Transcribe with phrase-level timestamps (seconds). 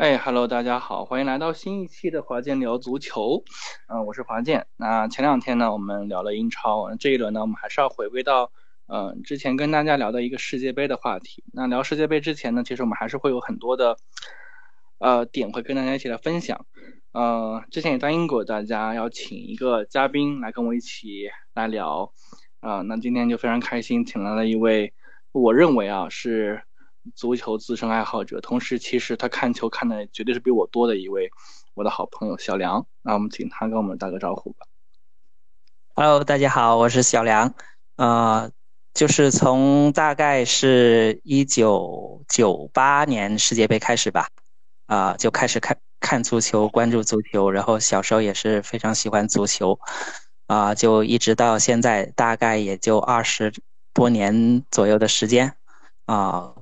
[0.00, 3.44] 哎，Hello，大家好，欢迎来到新一期的华健聊足球。
[3.86, 4.66] 嗯，我是华健。
[4.78, 8.50] 那前两天呢，我们聊了英超，这一轮呢，我们还是要回归到
[8.86, 11.44] 嗯之前跟大家聊的一个世界杯的话题。
[11.52, 13.98] 那聊世界杯之前呢，其实我们还是会有很多的
[15.00, 16.64] 呃点会跟大家一起来分享。
[17.12, 22.10] 呃，之前也答应过大家要请一个嘉宾来跟我一起来聊。
[22.60, 24.94] 啊，那今天就非常开心，请来了一位
[25.32, 26.62] 我认为啊是。
[27.14, 31.30] 足球资深爱好者，同时其实他看球看的绝对是比我多的一位
[31.74, 32.86] 我的好朋友小梁。
[33.02, 34.66] 那我们请他跟我们打个招呼吧。
[35.94, 37.54] Hello，大家好，我是小梁。
[37.96, 38.50] 呃，
[38.94, 44.28] 就是从大概是一九九八年世界杯开始吧，
[44.86, 49.78] 啊，就开始看看足球，关注足球，然后小时候也是非常喜欢足球，
[50.46, 53.52] 啊，就一直到现在，大概也就二十
[53.92, 55.54] 多年左右的时间，
[56.04, 56.54] 啊。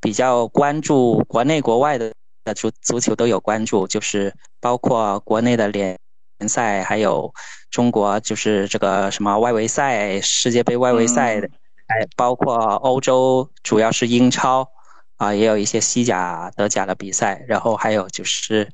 [0.00, 2.12] 比较关注国内国外的
[2.44, 5.98] 的足足球都有关注，就是包括国内的联
[6.38, 7.32] 联赛，还有
[7.70, 11.40] 中国就是这个什么外围赛、世界杯外围赛，
[11.88, 14.68] 还包括欧洲，主要是英超
[15.16, 18.70] 啊，也有一些西甲、德甲的比赛，然后还有就是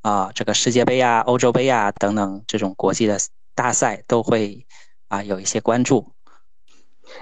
[0.00, 3.18] 啊这个世界杯啊、欧洲杯啊等等这种国际的
[3.54, 4.66] 大赛都会
[5.08, 6.11] 啊有一些关注。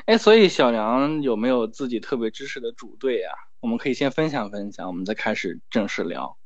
[0.07, 3.33] 哎，所以小梁有没有自己特别支持的主队啊？
[3.61, 6.37] 我们可以先分享分享，我们再开始正式聊。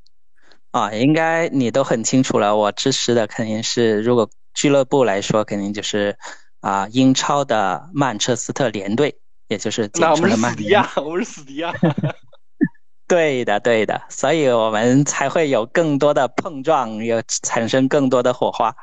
[0.70, 2.56] 啊，应该你都很清楚了。
[2.56, 6.16] 我支持的肯定是，如果俱乐部来说，肯定就是
[6.60, 9.16] 啊，英超的曼彻斯特联队，
[9.48, 10.72] 也就是简称的曼联。
[10.72, 11.62] 那我们是死敌啊！
[11.64, 12.24] 我们是死敌啊！
[13.06, 18.74] 对的，对的，所以我们才会有更多的碰撞，有产生更多的火花。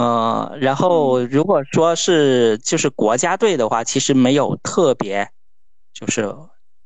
[0.00, 5.28] 嗯，然后如果说是就是国家队的话，其实没有特别，
[5.92, 6.34] 就是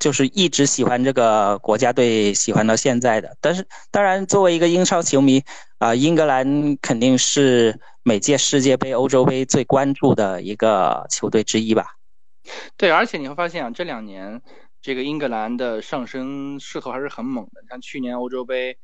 [0.00, 3.36] 就是一直喜欢这个国家队，喜欢到现在的。
[3.40, 5.44] 但是当然，作为一个英超球迷
[5.78, 11.86] 啊，英格兰肯定是每届世界杯、欧洲杯最关注的一个球队之一吧。
[12.76, 14.42] 对，而且你会发现啊，这两年
[14.82, 17.62] 这个英格兰的上升势头还是很猛的。
[17.70, 18.76] 像去年欧洲杯，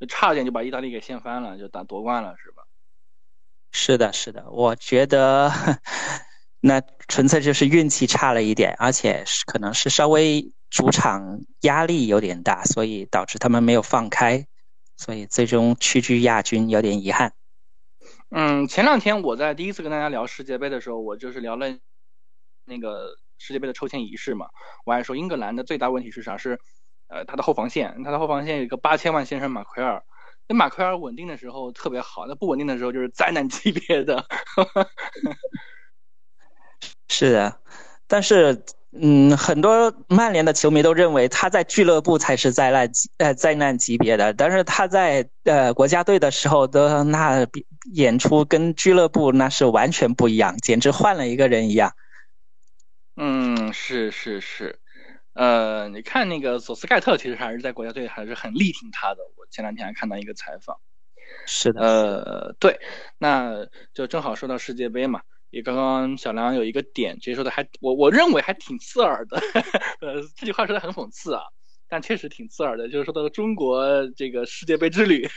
[0.00, 2.65] 就差点就把意大利给掀翻了，就打夺冠了，是吧？
[3.78, 5.52] 是的，是的，我觉得
[6.60, 14.46] 那纯粹就是运气差了一点，而且是可能是稍微主场压力有点大，所以导致他们没有放开，
[14.96, 17.34] 所以最终屈居亚军，有点遗憾。
[18.30, 21.66] 嗯，前两天我在第一次跟大家聊世界杯的时候，我就是聊了
[22.64, 24.48] 那个世界杯的抽签仪式嘛，
[24.86, 26.38] 我还说英格兰的最大问题是啥？
[26.38, 26.58] 是
[27.08, 30.02] 呃他的后防线，他的后防线有一个八千万先生马奎尔。
[30.48, 34.24] 那马奎尔稳定的时候特别好，那不稳定的时候就是灾难级别的。
[37.08, 37.60] 是的，
[38.06, 38.62] 但是
[38.92, 47.46] 嗯，很多曼联的球迷都认为他在俱乐部才是灾难级呃灾难级别的，但是他在呃国家队的时候的那
[47.92, 51.92] 演出跟俱乐部那是完全不一样，简直换了一个人一样。
[53.16, 54.78] 嗯，是是是。
[55.36, 59.22] 呃，你看那个索斯盖特，其实还是在国家队还是很力挺他的。
[59.36, 60.80] 我前两天还看到一个采访，
[61.46, 62.80] 是的，呃，对，
[63.18, 65.20] 那就正好说到世界杯嘛，
[65.50, 69.36] 也刚刚小梁有一个点，其实说的还我我认为还挺刺耳的，
[70.00, 71.42] 呃，这句话说的很讽刺啊，
[71.86, 75.28] 但确实挺刺耳的，就是说到中国这个世界杯之旅，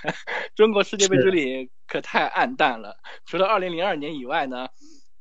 [0.56, 4.68] 中国世界杯之旅可太暗淡了，除了二零零二年以外呢，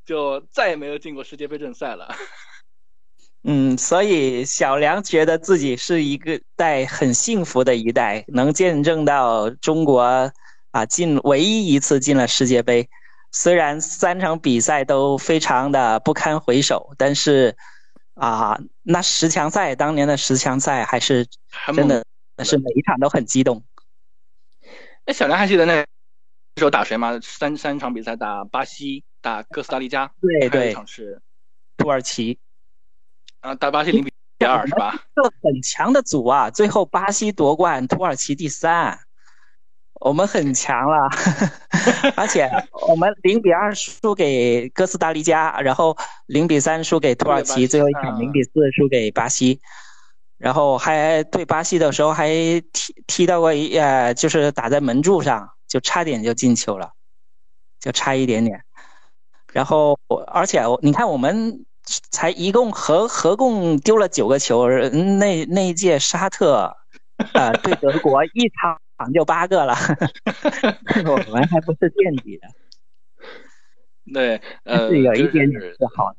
[0.06, 2.16] 就再也没有进过世界杯正赛了。
[3.46, 10.32] 嗯，所以小梁觉得自己是一个代很幸福的一代，能见证到中国
[10.72, 12.90] 啊进唯一一次进了世界杯。
[13.32, 17.58] 虽然三场比赛都非常的不堪回首，但是
[18.14, 21.28] 啊，那十强赛当年的十强赛还是
[21.76, 22.06] 真的，
[22.46, 23.62] 是每一场都很激动。
[25.06, 25.86] 那，小梁还记得那
[26.56, 27.20] 时候打谁吗？
[27.22, 31.20] 三三场比赛打巴西，打哥斯达黎加，对对，一场是
[31.76, 32.40] 土耳其。
[33.44, 34.96] 啊，打巴西零比二是吧？
[35.14, 38.98] 这很强的组啊，最后巴西夺冠，土耳其第三，
[40.00, 41.10] 我们很强了。
[42.16, 42.50] 而且
[42.88, 49.60] 我们零比二输给哥斯达黎加，然后零比三输给土耳其，最后一场零比四输给巴西。
[50.38, 52.30] 然后还对巴西的时候还
[52.72, 56.94] 踢踢到过一呃，就是打在门柱上，就差点就进球了，
[57.82, 58.64] 就差一点点。
[59.52, 61.66] 然后而且你看我们。
[61.84, 64.68] 才一共合合共丢了九个球，
[65.18, 66.76] 那那一届沙特，
[67.34, 69.76] 呃， 对德国一场就八个了，
[71.06, 72.48] 我们还不是垫底的。
[74.14, 76.18] 对，呃，是有一点点是好的。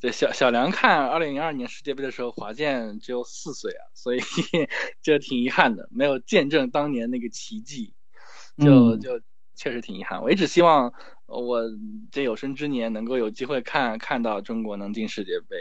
[0.00, 4.20] 对小小梁看二零零二年世界杯的时候，华健只有四岁啊，所以
[5.02, 7.94] 就挺遗憾的，没有见证当年那个奇迹，
[8.58, 9.20] 就就
[9.54, 10.22] 确实挺遗憾。
[10.22, 10.92] 我一直希望
[11.26, 11.62] 我
[12.12, 15.56] 这有生之年能够有机会看看到中国能进世界杯，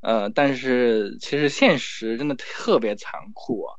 [0.00, 3.74] 呃，但是其实现实真的特别残酷啊。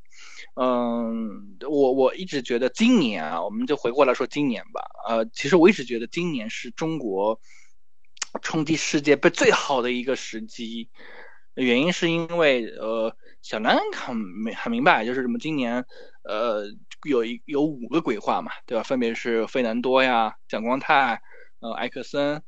[0.60, 4.82] 嗯，我我一直觉得今年啊，我们就回过来说今年吧。
[5.08, 7.40] 呃，其实我一直觉得今年是中国
[8.42, 10.90] 冲击世界杯最好的一个时机。
[11.54, 13.16] 原因是因为呃，
[13.48, 15.86] 小南很明很明白，就是什么今年
[16.24, 16.66] 呃
[17.08, 18.84] 有一有五个鬼话嘛，对吧？
[18.84, 21.22] 分别是费南多呀、蒋光太、
[21.62, 22.44] 呃埃克森，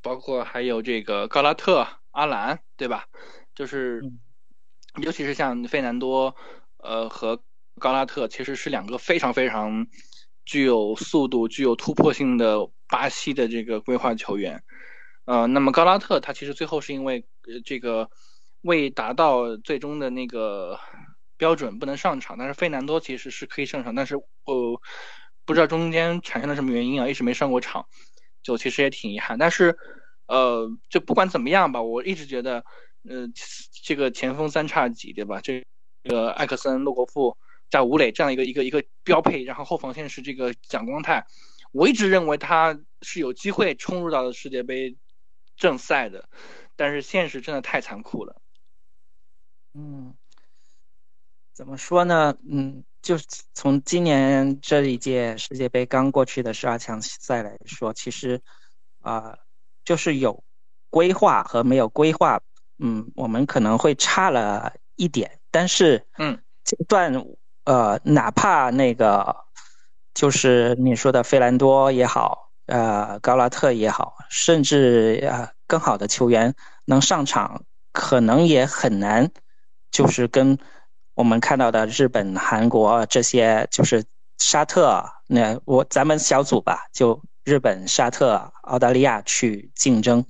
[0.00, 3.04] 包括还有这个高拉特、阿兰，对吧？
[3.54, 4.00] 就是
[5.02, 6.34] 尤其是像费南多。
[6.78, 7.42] 呃，和
[7.78, 9.88] 高拉特其实是两个非常非常
[10.46, 14.62] 具有速度、具有突破性的巴西的这个规划球员。
[15.26, 18.08] 呃，那么高拉特他其实最后是因为呃这个
[18.62, 20.78] 未达到最终的那个
[21.36, 24.80] 标准不能上场，但是费南多其实是可以上场，但是呃
[25.44, 27.86] 不知道中间产生了什么原因啊，一直没上过场，
[28.42, 29.38] 就其实也挺遗憾。
[29.38, 29.76] 但是
[30.26, 32.64] 呃，就不管怎么样吧，我一直觉得
[33.08, 33.26] 呃
[33.84, 35.40] 这个前锋三叉戟，对吧？
[35.40, 35.64] 这
[36.02, 37.36] 这个艾克森、洛国富
[37.70, 41.24] 加吴磊这样一个一个一个标配，然后后防线是这个蒋光太，
[41.72, 44.96] 我一直认为他是有机会冲入到世界杯
[45.56, 46.28] 正赛的，
[46.76, 48.40] 但是现实真的太残酷了。
[49.78, 50.12] 嗯，
[51.54, 52.34] 怎么说呢？
[52.50, 53.14] 嗯，就
[53.54, 58.42] 从今年这一届世界杯刚过去的十二强赛来说，其实
[59.02, 59.38] 啊，
[59.84, 60.42] 就是有
[60.90, 62.40] 规划和没有规划，
[62.78, 65.38] 嗯，我们可能会差了一点。
[65.52, 67.24] 但是，嗯，这段
[67.64, 69.44] 呃，哪怕那个
[70.12, 76.52] 就是你说的费兰多也好，呃，高拉特也好，甚至呃更好的球员
[76.84, 79.30] 能上场，可能也很难，
[79.90, 80.58] 就是跟
[81.14, 84.04] 我们看到的日本、韩国这些，就是
[84.38, 90.24] 沙特那我咱们小组吧，就日本、沙特、澳大利亚去竞争，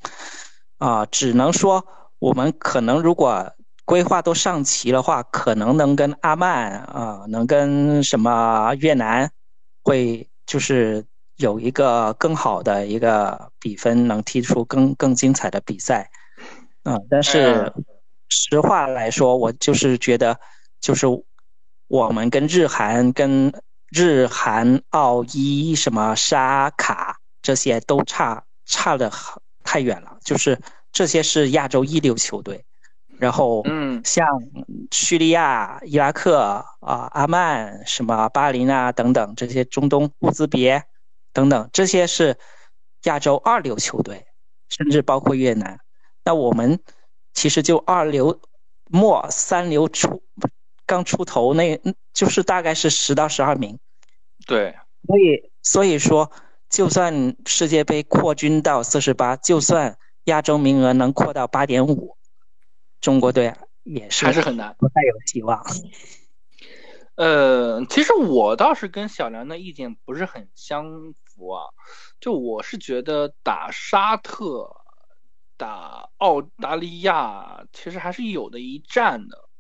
[0.79, 1.87] 啊，只能说
[2.19, 3.53] 我们可能如果。
[3.89, 9.31] 规划都上齐的话，可能能跟阿曼啊，能跟什么越南，
[9.83, 11.07] 会就是
[11.37, 16.11] 有一个更好的一个比分，能踢出更更精彩的比赛。
[16.83, 17.73] 啊，但是
[18.29, 20.39] 实话来说，我就是觉得，
[20.81, 21.07] 就是
[21.89, 23.53] 我们跟日韩、跟
[23.91, 29.11] 日韩、澳伊、什么沙卡这些都差差的
[29.65, 30.61] 太远了，就是
[30.93, 32.65] 这些是亚洲一流球队。
[33.19, 34.29] 然后，嗯，像
[34.93, 36.39] 叙利亚、伊拉克
[36.81, 40.85] 啊、阿曼、什么巴林啊等等这些中东乌兹别
[41.33, 42.39] 等等，这些是
[43.05, 44.25] 亚洲二流球队，
[44.69, 45.81] 甚至包括越南。
[46.25, 46.79] 那我们
[47.39, 48.41] 其实就二流
[48.91, 50.25] 末三流出
[50.85, 51.81] 刚出头，那
[52.13, 53.79] 就是大概是十到十二名。
[54.45, 54.75] 对，
[55.07, 56.33] 所以所以说，
[56.69, 62.17] 就算世界杯扩军到四十八，就算亚洲名额能扩到八点五。
[63.01, 65.65] 中国队也是还是很难，不太有希望。
[67.15, 71.67] 呃，其实我倒是跟小梁的意见不是很相符啊。
[72.19, 74.78] 就我是觉得打沙特、
[75.59, 79.51] 打澳大利亚，其实还是有的一战的。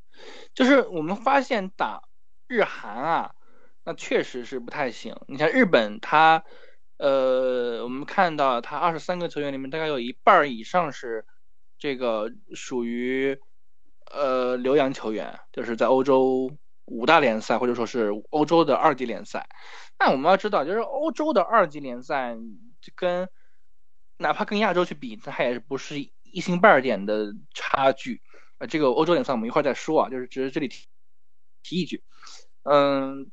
[0.54, 2.04] 就是我们发现打
[2.46, 3.34] 日韩啊，
[3.84, 5.14] 那确实是不太行。
[5.26, 6.42] 你像日本，他
[6.96, 11.26] 呃，我们看到他二十三个球员里面，大概有一半以上是。
[11.80, 13.38] 这个属于
[14.10, 16.50] 呃留洋球员，就是在欧洲
[16.86, 19.46] 五大联赛或者说是欧洲的二级联赛。
[19.96, 22.36] 那我们要知道，就是欧洲的二级联赛，
[22.96, 23.28] 跟
[24.18, 28.20] 哪怕跟亚洲去比，它也是不是一星半点的差距。
[28.58, 30.86] 呃，这个欧洲联赛我们一会儿再说啊，就是只是这里提
[31.62, 32.02] 提一句。
[32.64, 33.30] 嗯，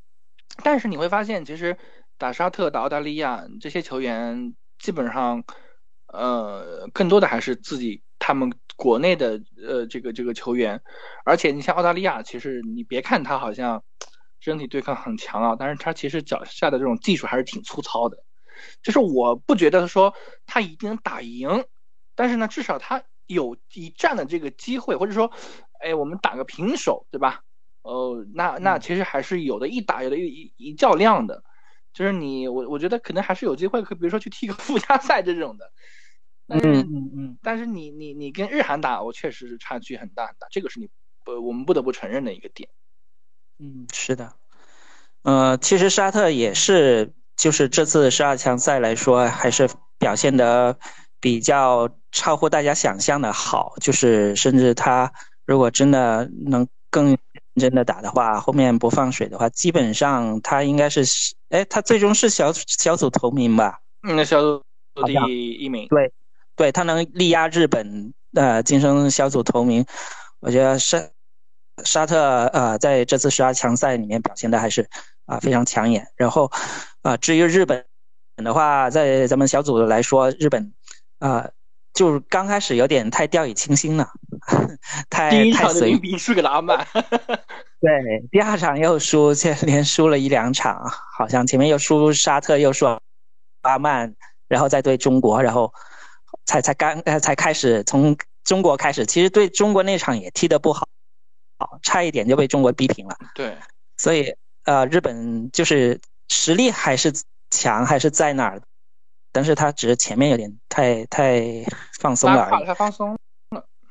[0.63, 1.77] 但是你会发现，其实
[2.17, 5.43] 打沙特、打澳大利亚这些球员，基本上
[6.07, 8.01] 呃更多的还是自己。
[8.17, 10.81] 他们国内的呃这个这个球员，
[11.25, 13.83] 而且你像澳大利亚，其实你别看他好像
[14.39, 18.17] 身体对抗很强啊，但是他其实脚下的这种技术还是挺粗糙的。
[18.81, 20.13] 就是我不觉得说
[20.45, 21.65] 他一定能打赢，
[22.15, 25.31] 但是呢，至少他有一战的这个机会，或者说，
[25.79, 27.41] 哎，我们打个平手，对吧？
[27.81, 31.43] 呃，那那其实还是有的一打有的一一较量的，
[31.93, 35.71] 就是你我我觉得可能还是有机会，可比如说去踢个附加赛这种的。
[36.47, 40.87] 嗯嗯嗯，但是你你你跟日韩打，我确实是差距很大很大，这个是你
[41.23, 42.69] 不我们不得不承认的一个点。
[43.57, 44.33] 嗯，是的，
[45.23, 50.77] 呃，其实沙特也是，就是这次十二强赛来说，还是表现的
[51.19, 55.11] 比较超乎大家想象的好，就是甚至他
[55.45, 57.17] 如果真的能更认
[57.57, 61.03] 真的打的话，后面不放水的话，基本上他应该是，
[61.49, 63.79] 哎，他最终是小小组头名吧？
[64.07, 64.63] 嗯，小组
[65.05, 65.13] 第
[65.53, 65.87] 一名。
[65.89, 66.11] 对，
[66.55, 69.85] 对他能力压日本，呃，晋升小组头名，
[70.39, 71.01] 我觉得沙
[71.83, 74.87] 沙特呃在这次十二强赛里面表现的还是
[75.25, 76.07] 啊非常抢眼。
[76.15, 76.51] 然后
[77.01, 77.85] 啊，至于日本
[78.37, 80.73] 的话，在咱们小组来说，日本
[81.19, 81.49] 啊。
[81.95, 84.05] 就是刚开始有点太掉以轻心了，
[85.09, 86.85] 太太随意输给了阿曼。
[87.79, 90.85] 对，第二场又输，现连输了一两场，
[91.17, 92.85] 好像前面又输沙特，又输
[93.61, 94.13] 阿曼，
[94.49, 95.73] 然后再对中国，然后
[96.45, 100.85] 才才刚呃才开始从中国开始，其实对中国那场也踢得不好，
[101.59, 103.15] 好差一点就被中国逼平了。
[103.33, 103.57] 对，
[103.95, 107.13] 所以呃日本就是实力还是
[107.49, 108.61] 强，还是在那儿。
[109.31, 111.43] 但是他只是前面有点太太
[111.99, 113.17] 放松了而已，太放松了。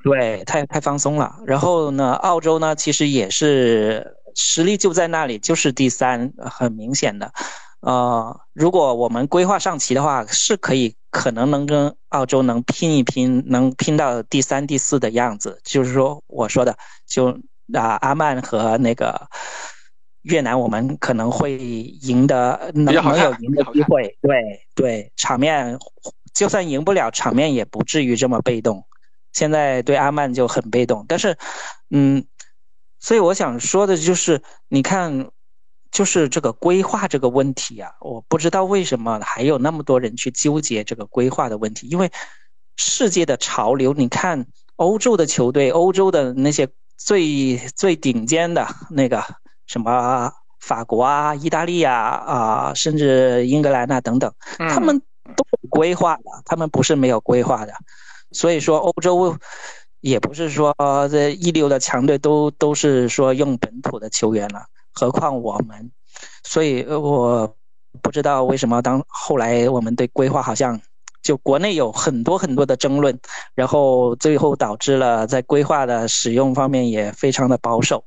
[0.03, 1.37] 对，太太放松了。
[1.47, 7.31] 然后呢，澳洲呢，其实也是实力就在那里，就是第三，很明显的。
[7.81, 15.61] 呃，如果我们规划上棋的话，是可以可能能跟澳洲能拼一拼，能拼到第三、第四的样子。
[15.63, 16.75] 就是说，我说的，
[17.07, 17.39] 就
[17.75, 19.29] 啊，阿曼和那个。
[20.25, 24.43] 越南我们可能会赢得能能有赢的机会，对
[24.75, 25.79] 对，场面
[26.33, 28.87] 就算赢不了，场面也不至于这么被动。
[29.33, 31.37] 现在对阿曼就很被动，但是，
[31.91, 32.25] 嗯，
[33.01, 35.29] 所以我想说的就是，你看，
[35.91, 42.11] 就是这个规划这个问题啊，我不知道为什么还有那么多人去纠结这个规划的问题，因为
[42.77, 46.67] 世界的潮流，你看欧洲的球队，欧洲的那些
[46.97, 49.23] 最最顶尖的那个。
[49.67, 50.31] 什么
[50.61, 54.99] 法国啊、意大利啊啊，甚至英格兰啊等等，他们
[55.37, 57.73] 都有规划的，他们不是没有规划的。
[58.33, 59.37] 所以说，欧洲
[60.01, 60.75] 也不是说
[61.11, 65.91] 这一流的强队都都是说用本土的球员了，何况我们。
[66.43, 67.57] 所以我
[68.03, 70.81] 不知道为什么当后来我们对规划好像
[71.23, 73.19] 就国内有很多很多的争论，
[73.55, 78.05] 然后最后导致了在规划的使用方面也非常的保守。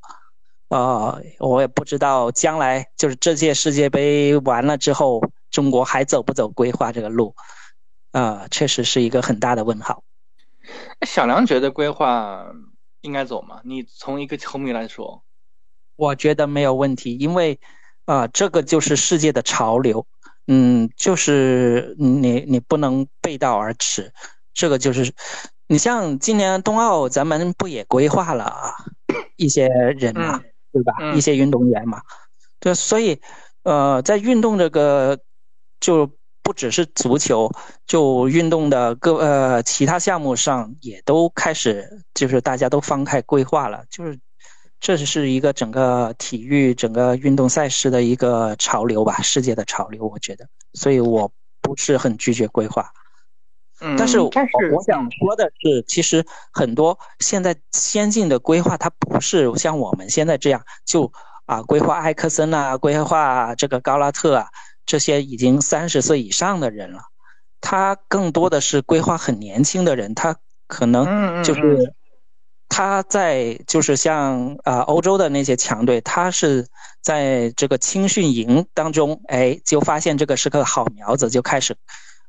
[0.70, 7.34] 啊，我也不知道将来就是这届世界杯完了之后，中国还走不走规划这个路？
[8.12, 10.04] 啊，确实是一个很大的问号。
[11.06, 12.46] 小梁觉得规划
[13.02, 13.62] 应该走吗？
[13.64, 15.24] 你从一个球迷来说，
[15.96, 17.60] 我觉得没有问题，因为
[18.06, 20.06] 啊，这个就是世界的潮流。
[20.48, 24.12] 嗯，就是你你不能背道而驰。
[24.54, 25.14] 这个就是
[25.68, 28.74] 你像今年冬奥，咱们不也规划了啊
[29.36, 30.42] 一些人嘛？
[30.78, 30.94] 对吧？
[31.16, 32.02] 一些运动员嘛，
[32.60, 33.20] 对，所以，
[33.64, 35.18] 呃，在运动这个
[35.80, 36.12] 就
[36.44, 37.52] 不只是足球，
[37.88, 44.20] 就运动的各呃其他项目上也都开始，就是大家都放开规划了，就是
[44.80, 52.92] 这是一个整个体育整个运动赛事的一个潮流吧，世界的潮流，我觉得，所以我不是很拒绝规划。
[53.98, 61.12] 但是，但是我想说的是，其实很多现在先进的规划，它不是像我们现在这样，就
[61.46, 64.48] 啊规划埃克森啊，规划这个高拉特啊，
[64.86, 67.02] 这些已经三十岁以上的人了。
[67.62, 70.36] 他更多的是规划很年轻的人，他
[70.68, 71.94] 可能就是
[72.70, 76.68] 他在就是像啊欧洲的那些强队，他是
[77.02, 81.76] 在这个青训营当中，哎，就发现这个是个好苗子，就开始。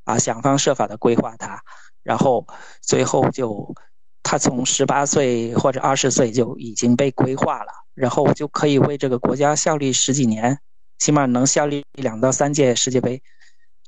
[0.09, 1.61] 啊，想方设法的规划他，
[2.03, 2.47] 然后
[2.81, 3.75] 最后就
[4.23, 10.61] 他从十八岁或者二十岁就已经被规划了，然后就可以为这个国家效力十几年，
[10.99, 13.23] 起码能效力两到三届世界杯。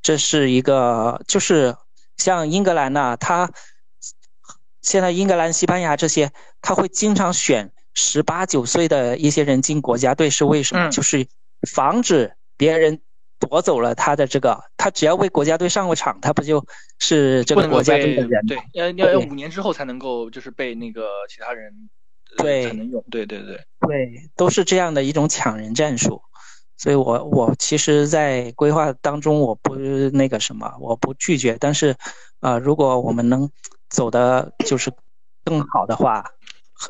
[0.03, 1.75] 这是一个，就是
[2.17, 3.49] 像英格兰呐，他
[4.83, 10.91] 现在英格兰、西班牙这些，他会经常选十八九岁的一些人进国家队，是为什么？
[10.91, 11.25] 就是
[11.67, 13.01] 防止别人。
[13.41, 16.63] 夺走了他的这个，他只要为国家队上过场，他不就
[16.99, 18.45] 是这个国家队的人？
[18.45, 21.89] 对，要要要五年之后才能够，就是被那个其他人
[22.37, 23.03] 对才能用。
[23.09, 26.21] 对对对对，都是这样的一种抢人战术。
[26.77, 31.57] 所以我我其实，在规划当中，我不那个什么，我不拒绝。
[31.59, 31.95] 但是，
[32.41, 33.49] 呃，如果我们能
[33.89, 34.91] 走的就是
[35.43, 36.23] 更好的话，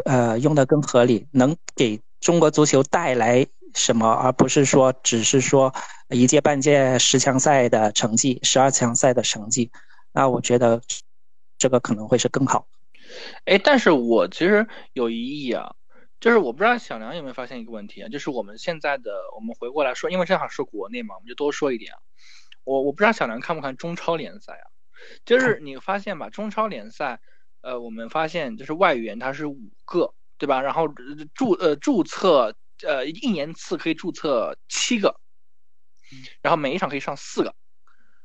[0.06, 3.48] 呃，用的更合理，能给中国足球带来。
[3.76, 5.74] 什么，而不是说只是说
[6.10, 9.72] 一届半届十强赛的成绩，十二强赛的成绩，
[10.12, 10.82] 那我觉得
[11.58, 12.68] 这个可能会是更好。
[13.46, 15.76] 哎，但是我其实有疑义啊，
[16.20, 21.98] 就是我不知道小梁有没有发现一个问题啊，就是我们现在的我们回过来说，因为正好是国内嘛，我们就多说一点啊。
[22.64, 24.66] 我我不知道小梁看不看中超联赛啊？
[25.26, 27.20] 就是你发现吧，中超联赛，
[27.62, 30.62] 呃，我们发现就是外援他是五个，对吧？
[30.62, 30.88] 然后
[31.34, 32.56] 注呃注册
[32.88, 35.20] 呃一年次可以注册七个，
[36.42, 37.56] 然后每一场可以上四个，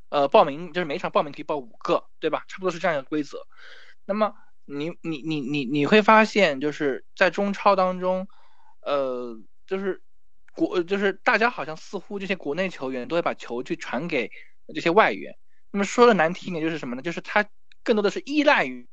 [0.08, 2.44] 呃，报名就是每一场报名可以报五个，对吧？
[2.48, 3.46] 差不多是这样一个规则。
[4.04, 4.34] 那么
[4.64, 8.28] 你你你你你会发现，就是在中超当中，
[8.80, 10.02] 呃，就是
[10.52, 14.30] 国就是大家好像似乎这些国内球员都会把球去传给
[14.74, 15.36] 这些外援。
[15.70, 17.02] 那么说的难听一点就是什么呢？
[17.02, 17.48] 就是他
[17.82, 18.88] 更多的是依赖于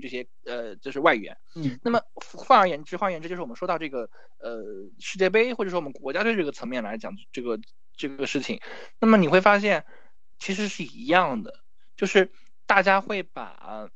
[0.00, 1.36] 这些呃，就是外援。
[1.54, 1.78] 嗯。
[1.82, 4.62] 那么换而言之，换而言之，就是我们说到这个呃
[4.98, 7.60] 世界杯或者说我们国家队这个层面来讲这个
[7.96, 8.60] 这个事情，
[8.98, 9.84] 那么你会发现
[10.38, 11.60] 其实是一样的，
[11.96, 12.32] 就是
[12.66, 13.90] 大家会把。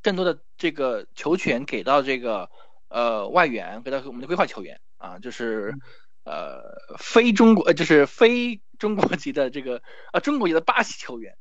[0.00, 2.50] 更多的这个球权给到这个
[2.86, 5.74] 呃外援，给到我们的规划球员啊，就是
[6.22, 11.36] 呃非中国，就是非中国籍的这个啊中国籍的巴西球员，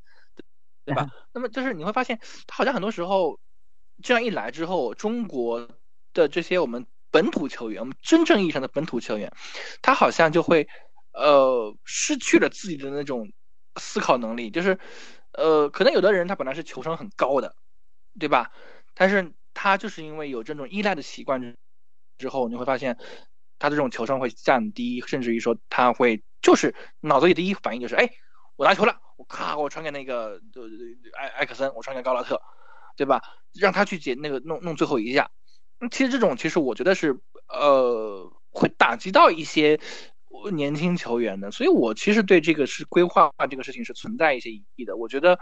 [0.85, 1.11] 对吧？
[1.33, 2.19] 那么就是你会发现，
[2.51, 3.39] 好像很多时候
[4.03, 5.69] 这样一来之后，中国
[6.13, 9.31] 的这些我们本土球员，我们真正意义上的本土球员，
[9.81, 10.67] 他好像就会
[11.13, 13.31] 呃失去了自己的那种
[13.75, 14.79] 思考能力，就是
[15.33, 17.55] 呃可能有的人他本来是球商很高的。
[18.19, 18.51] 对吧？
[18.95, 21.55] 但是他就是因为有这种依赖的习惯
[22.17, 22.97] 之后，你会发现
[23.59, 28.09] 他的这种球商会降低，甚至于说他会就是脑子里第一反应就是，哎，
[28.55, 30.41] 我拿球了，我咔，我传给那个
[31.15, 32.41] 艾艾克森，我传给高拉特，
[32.97, 33.21] 对吧？
[33.53, 35.31] 让他去解那个弄弄最后一下。
[35.89, 39.79] 其实这种其实我觉得是呃会打击到一些
[40.51, 44.97] 年轻球员的，所以我其实对这个是规划这个事情是存在一些疑义的。
[44.97, 45.39] 我觉得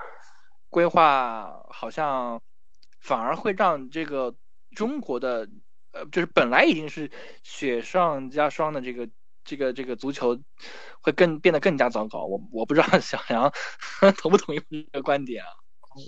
[0.69, 2.41] 规划好像。
[3.01, 4.33] 反而会让这个
[4.75, 5.47] 中国的
[5.91, 7.11] 呃，就是本来已经是
[7.43, 9.07] 雪上加霜的这个
[9.43, 10.39] 这个这个足球，
[11.01, 12.25] 会更变得更加糟糕。
[12.25, 13.53] 我我不知道小杨
[14.17, 15.49] 同不同意这个观点啊？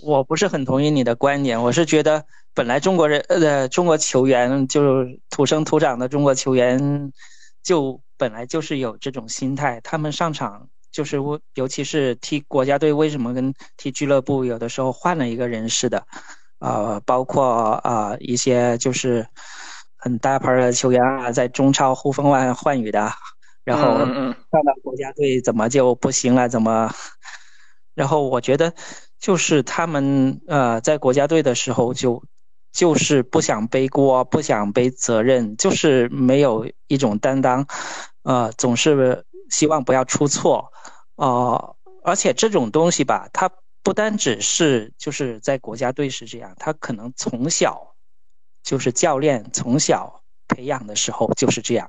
[0.02, 1.62] 我不是很同意你的观点。
[1.62, 7.12] 我是觉得本来中国人呃中国球员就土生土长的中国球员，
[7.62, 9.80] 就本来就是有这种心态。
[9.82, 16.06] 他们上场就是我，尤其是踢国家队，为什么跟踢俱乐部有的时候换了一个人似的？
[16.58, 19.26] 呃，包括啊一些就是
[19.96, 23.10] 很大牌的球员啊，在中超呼风唤唤雨的，
[23.64, 26.48] 然后上到国家队怎么就不行了？
[26.48, 26.92] 怎么？
[27.94, 28.72] 然后我觉得
[29.20, 32.22] 就是他们呃在国家队的时候就
[32.72, 37.66] 就是不想背锅，不想背责任，就是没有一种担当，
[38.22, 40.72] 呃，总是希望不要出错，
[41.16, 43.50] 哦，而且这种东西吧，他。
[43.80, 47.94] 不单只是就是在国家队是这样，他可能从小
[48.62, 51.88] 就是教练从小培养的时候就是这样，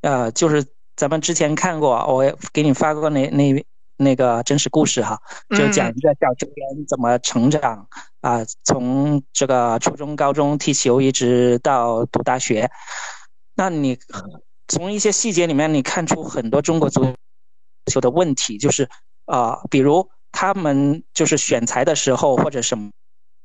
[0.00, 3.64] 呃，就是咱们之前看过，我给你发过那那
[3.96, 7.88] 那个真实故事哈，就讲一个小球员怎么成长
[8.20, 12.70] 啊，从这个初中、高中踢球一直到读大学，
[13.54, 13.98] 那你
[14.68, 17.14] 从一些细节里面你看出很多中国足
[17.90, 18.88] 球的问题，就是
[19.24, 20.08] 啊，比如。
[20.38, 22.90] 他们就是选材的时候或者什么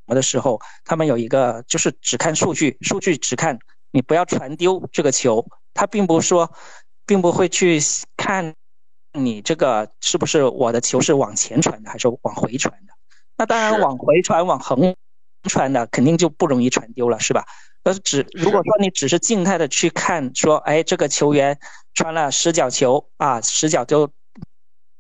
[0.08, 3.58] 的时候，他们有一个就是只看数据，数据只看
[3.92, 6.52] 你不要传丢这个球，他并不说，
[7.06, 7.80] 并不会去
[8.18, 8.54] 看
[9.14, 12.94] 你这个是不是我的球是往前传的还是往回传的。
[13.38, 14.96] 那当然往回传、往横
[15.44, 17.46] 传的肯定就不容易传丢了，是吧？
[17.84, 21.60] 呃，只如果说你只是静态的去看，说哎这个球员
[21.94, 24.12] 传了十脚球啊，十脚就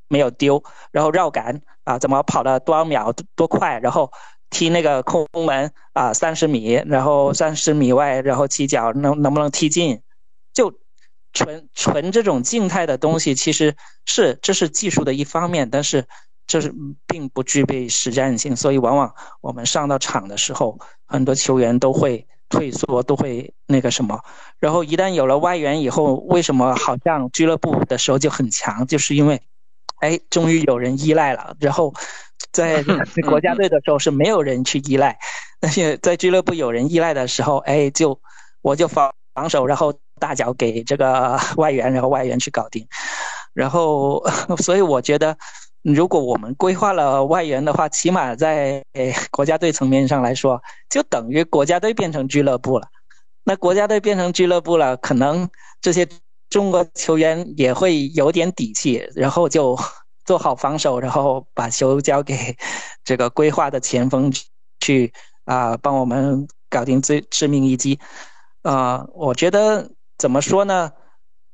[0.07, 1.61] 没有丢，然后绕杆。
[1.83, 3.79] 啊，怎么跑了多少秒多快？
[3.79, 4.11] 然后
[4.51, 9.99] 踢那个空门啊，三十米，然后三十米外，然后起脚能能不能踢进？
[11.33, 16.05] 就纯纯这种静态的东西，其实是这是技术的一方面，但是
[16.47, 16.73] 这是
[17.07, 24.19] 并不具备实战性，所以往往我们上到场的时候，很多球员都会退缩，都会那个什么。
[24.59, 28.85] 然后一旦有了外援以后，为什么好像俱乐部的时候就很强？
[28.87, 29.41] 就是因为。
[30.01, 31.55] 哎，终于有人依赖了。
[31.59, 31.93] 然后，
[32.51, 32.83] 在
[33.29, 35.15] 国家队的时候是没有人去依赖，
[35.59, 38.19] 但是在俱乐部有人依赖的时候，哎，就
[38.63, 42.87] 我就防防守，然后大脚给这个 外援，然后外援去搞定。
[43.53, 44.23] 然后，
[44.63, 45.35] 所以我觉得，
[45.81, 48.81] 如果我们规划了外援的话，起码在
[49.31, 52.87] 国家队层面上来说，就等于国家队变成俱乐部了。
[53.43, 55.49] 那国家队变成俱乐部了，可能
[55.81, 56.07] 这些。
[56.51, 59.79] 中国球员也会有点底气，然后就
[60.25, 62.35] 做好防守，然后把球交给
[63.05, 64.29] 这个规划的前锋
[64.81, 65.13] 去
[65.45, 67.97] 啊，帮我们搞定最致命一击。
[68.63, 69.89] 啊，我觉得
[70.21, 70.91] 怎么说呢？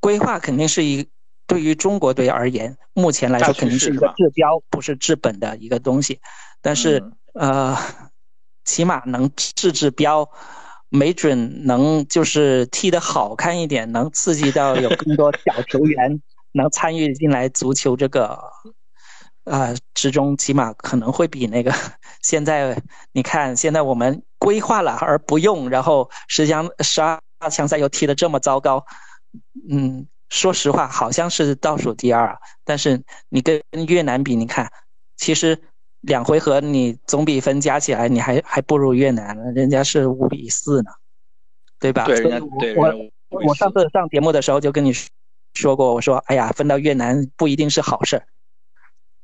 [0.02, 1.08] 规划肯定是一
[1.48, 6.20] 对于中国队而言，目前来说肯定是一个治标不是治本的一个东西。
[6.62, 7.02] 但是
[7.34, 7.78] 呃，
[8.66, 10.30] 起码能治治标，
[10.90, 18.38] 没准能就是踢得好看一点，能刺激到有更多小球员能参与进来足球这个
[19.46, 21.74] 啊之中，起码可能会比那个
[22.22, 22.82] 现在
[23.14, 28.86] 你看现在我们规划了而不用，然后实际上十二强赛又踢得这么糟糕，
[29.70, 30.08] 嗯。
[30.30, 34.70] 说实话，好像是倒数第二，但是你跟越南比，你看，
[35.16, 35.58] 其实
[36.02, 40.92] 两回合你总比分加起来，你还还不如越南呢，人家是五比四呢，
[41.80, 42.04] 对吧？
[42.04, 42.22] 对，
[42.60, 44.92] 对，我我上次上节目的时候就跟你
[45.54, 48.22] 说过，我说，哎呀，分到越南不一定是好事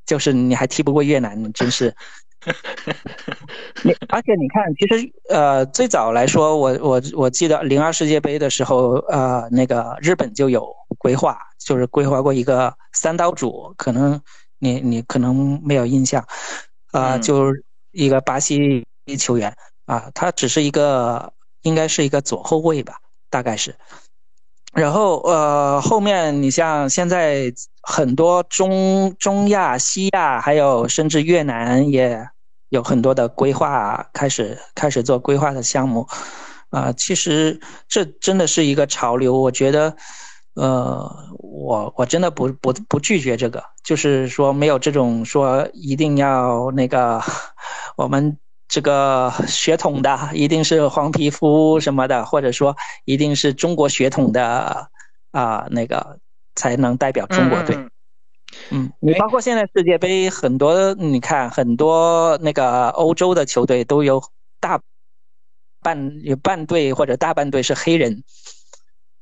[0.06, 1.96] 就是你还踢不过越南，真是。
[3.84, 14.22] 你而且你看，其实呃，最早来说，我我我记得零二世界杯的时候，呃，那个日本就有规划，就是规划过一个三刀主，可能
[14.60, 16.26] 你你可能没有印象，
[16.92, 18.86] 啊，就是一个巴西
[19.18, 22.96] 球员啊，他只是一个应该是一个左后卫吧，
[23.30, 23.74] 大概是。
[24.74, 32.28] 然后呃，后面你像现在很多中中亚、西亚，还有甚至越南也。
[32.70, 36.08] 有很多的规划，开始开始做规划的项目，
[36.72, 39.40] 啊，其实这真的是一个潮流。
[39.40, 39.96] 我觉得，
[40.56, 41.08] 呃，
[41.38, 47.22] 我我真的不不不拒绝这个，就是说没有这种说一定要那个
[47.96, 48.40] 我们
[48.74, 54.90] 这个血统的，一定是黄皮肤什么的，或者说一定是中国血统的
[55.30, 56.18] 啊，那个
[56.56, 57.78] 才能代表中国队。
[58.72, 64.24] 嗯，你包括现在世界杯很多，你看很多那个欧洲的球队都有
[64.60, 64.82] 大
[65.84, 68.24] 半有半队或者大半队是黑人，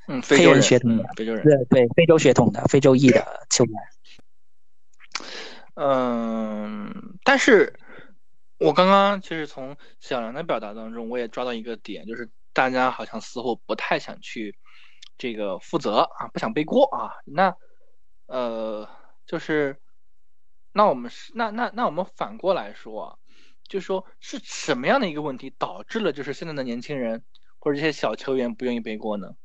[0.08, 3.74] 嗯，黑人血统的，非洲人，对对，非洲血统的非洲裔的球员。
[5.76, 7.74] 嗯，但是
[8.62, 14.56] 我刚刚其实从小梁的表达当中，我也抓到一个点，就是大家好像似乎不太想去
[15.18, 17.12] 这个负责啊，不想背锅啊。
[17.26, 17.56] 那
[18.28, 18.88] 呃。
[19.28, 19.78] 就是，
[20.74, 23.18] 那我们是那那那我们反过来说，
[23.70, 27.24] 就是说是什么样的一个问题导致了就是现在的年轻人
[27.60, 29.36] 或者这些小球员不愿意背锅呢？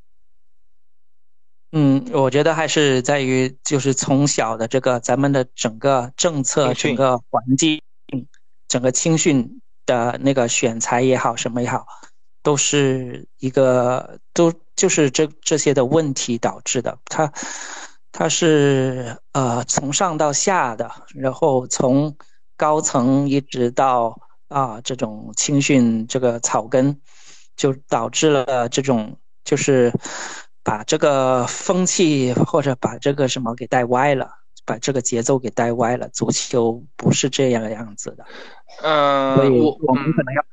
[1.71, 7.81] 嗯，我觉得还是在于就是从小的这个咱们的整个政策、整个环境、
[8.69, 11.87] 整个青训的那个选材也好，什么也好，
[12.43, 16.99] 都是一个都就是这这些的问题导致的。
[17.07, 17.33] 他。
[18.19, 22.17] 它是呃从上到下的，然后从
[22.57, 26.99] 高层一直到啊这种青训这个草根，
[27.57, 29.93] 就导致了这种就是
[30.63, 34.31] 把这个风气或者把这个什么给带歪了，
[34.67, 36.09] 把这个节奏给带歪了。
[36.11, 38.27] 足球不是这样的样子的，
[38.83, 40.45] 嗯，所以我们可能要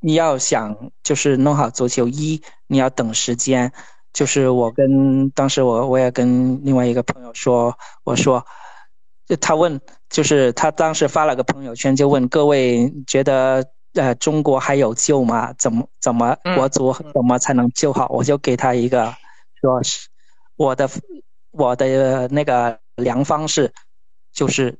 [0.00, 3.72] 你要想就是弄好足球，一你要等时间。
[4.12, 8.44] 就是我跟当时我我也跟另外一个朋友说，我说，
[9.26, 15.54] 就他问，就是他当时发了个朋友圈，就问各位觉得呃中国还有救吗？
[15.54, 18.06] 怎么怎么国足怎么才能救好？
[18.10, 19.14] 我就给他一个
[19.62, 20.08] 说，是
[20.56, 20.90] 我的
[21.50, 23.72] 我的那个良方是，
[24.32, 24.78] 就是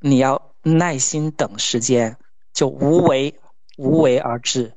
[0.00, 2.16] 你要耐心等时间，
[2.52, 3.38] 就无为
[3.76, 4.74] 无为而治，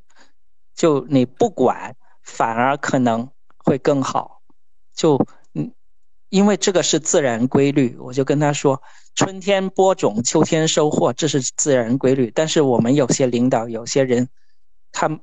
[0.76, 3.30] 就你不管，反而可能。
[3.62, 4.42] 会更好，
[4.96, 5.72] 就嗯，
[6.30, 8.82] 因为这个是自然规律，我就跟他说，
[9.14, 12.32] 春天播种，秋天收获，这是自然规律。
[12.34, 14.28] 但是我们有些领导，有些人，
[14.92, 15.20] 他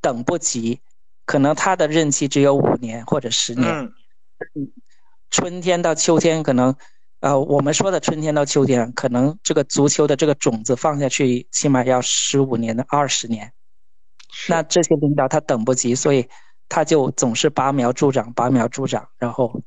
[0.00, 0.80] 等不及，
[1.24, 3.92] 可能他的任期只有五年或者十年，嗯，
[5.30, 6.76] 春天到秋天可能，
[7.20, 13.52] 呃，我们说的春天到秋天，可能这个足球的这个种子放下去，起码要十五年的二十年，
[14.48, 16.28] 那这些领导他等不及，所以。
[16.70, 19.62] 他就总是拔苗助长，拔苗助长，然后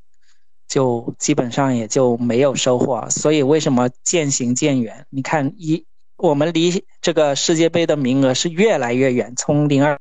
[0.67, 3.09] 就基本上也就没有收获。
[3.09, 5.07] 所以为什么渐行渐远？
[5.09, 5.83] 你看，一
[6.15, 9.33] 我们离这个世界杯的名额是越来越远。
[9.35, 9.99] 从零二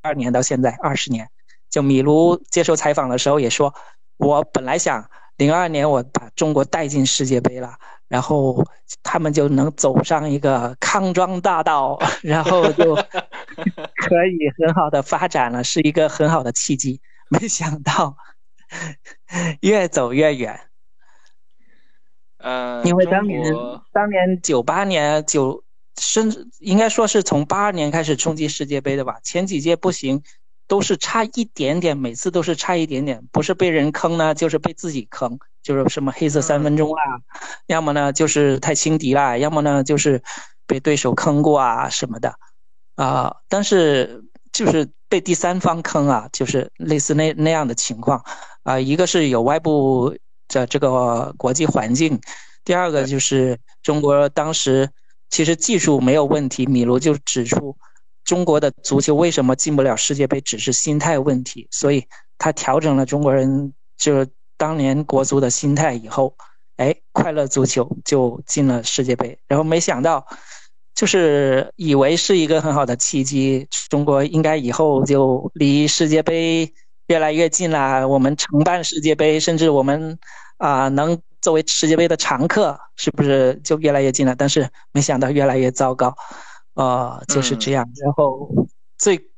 [0.00, 1.28] 二年到现在二十年，
[1.68, 3.74] 就米卢接受采访的时候也说，
[4.16, 7.74] 我本来想零二年我把中国带进世界杯了。
[8.08, 8.62] 然后
[9.02, 17.00] 他们就能走上一个康庄大道，然后就可以很好的发展了，是一个很好的契机。
[17.30, 18.14] 没想到
[19.62, 20.60] 越走越远。
[22.36, 23.42] 呃，因为当年
[23.94, 25.64] 当年九八年九，
[25.98, 29.20] 甚至应该说是从八二年开始冲击世界杯的吧。
[29.22, 30.22] 前几届不行，
[30.66, 35.38] 都是差一点点，每次都是差一点点，不是被人坑呢，就是被自己坑。
[35.62, 37.20] 就是什么黑色三分钟啦，
[37.68, 40.20] 要么呢就是太轻敌啦，要么呢就是
[40.66, 42.34] 被对手坑过啊什么的，
[42.96, 48.24] 啊，但是就是被第三方坑啊，就是类似那那样的情况。
[48.64, 50.16] 啊，一个是有外部
[50.48, 52.20] 的这个国际环境，
[52.64, 54.90] 第二个就是中国当时
[55.30, 57.76] 其实技术没有问题，米卢就指出
[58.24, 62.06] 中国的足球为什么进不了世界杯，只是心态问题，所以
[62.38, 64.28] 他调整了中国人就是。
[64.58, 66.36] 当年国足的心态以后，
[66.76, 69.36] 哎，快乐足球就进了世界杯。
[69.48, 70.24] 然后没想到，
[70.94, 76.72] 就是以为是一个很好的契机，中国应该以后就离世界杯
[77.08, 78.06] 越来越近了。
[78.06, 80.16] 我们承办世界杯，甚至我们
[80.58, 84.36] 啊能作为世界杯的常客，是不是就越来越近了？
[84.36, 86.14] 但是没想到越来越糟糕，
[86.74, 87.88] 啊，就是这样。
[88.02, 88.48] 然后
[88.98, 89.28] 最。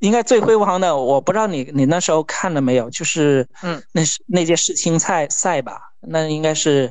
[0.00, 5.78] 应该最辉煌的，我不知道你你那时候看了没有，就是嗯，那是那届世青赛赛吧？
[6.00, 6.90] 那应该是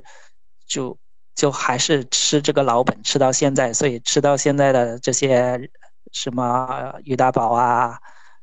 [0.67, 0.95] 就
[1.33, 5.59] 就还是吃这个老本，吃到现在，所以吃到现在的这些
[6.11, 7.97] 什么于大宝啊，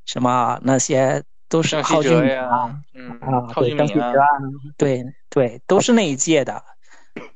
[0.05, 4.13] 什么那些都是浩俊啊，嗯啊，对，张啊，
[4.77, 6.61] 对对，都是那一届的。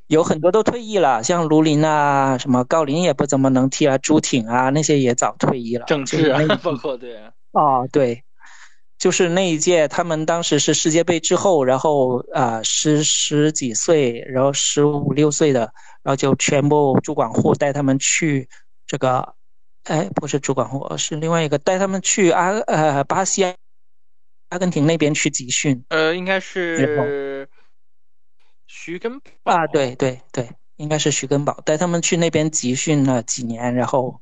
[0.09, 5.85] 有很多都退役了，像卢林啊，什么高林也不怎么能踢啊，朱挺啊那些也早退役了。
[5.87, 7.17] 郑智啊，包括对。
[7.53, 8.25] 哦，对，
[8.99, 15.61] 就是那一届，他们当时是世界杯之后，然后啊十十几岁，然后十五六岁的，
[16.03, 18.49] 然后就全部主管户带他们去
[18.87, 19.35] 这个，
[19.85, 23.45] 哎，不是主管户，是另外一个带他们去阿呃巴西、
[24.49, 25.85] 阿根廷那边去集训。
[25.89, 27.49] 呃，应该是。
[28.73, 34.21] 徐根宝啊，对对对，应该是徐根宝带他们去那边集训了几年，然后，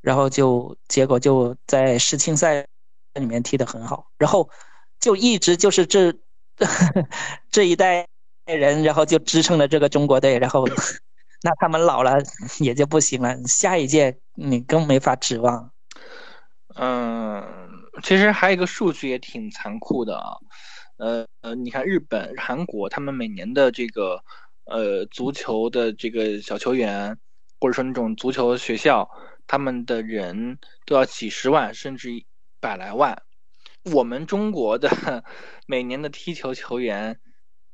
[0.00, 2.66] 然后就结果就在世青赛
[3.14, 4.50] 里面踢得很好，然后
[4.98, 6.12] 就一直就是这
[7.52, 8.08] 这一代
[8.46, 10.66] 人，然后就支撑了这个中国队，然后
[11.42, 12.18] 那他们老了
[12.58, 15.70] 也就不行了，下一届你更没法指望。
[16.74, 17.44] 嗯，
[18.02, 20.36] 其实还有一个数据也挺残酷的啊。
[20.98, 24.22] 呃呃，你看日本、韩国，他们每年的这个
[24.64, 27.18] 呃足球的这个小球员，
[27.60, 29.08] 或者说那种足球学校，
[29.46, 32.10] 他们的人都要几十万，甚至
[32.60, 33.22] 百来万。
[33.94, 34.90] 我们中国的
[35.66, 37.20] 每年的踢球球员，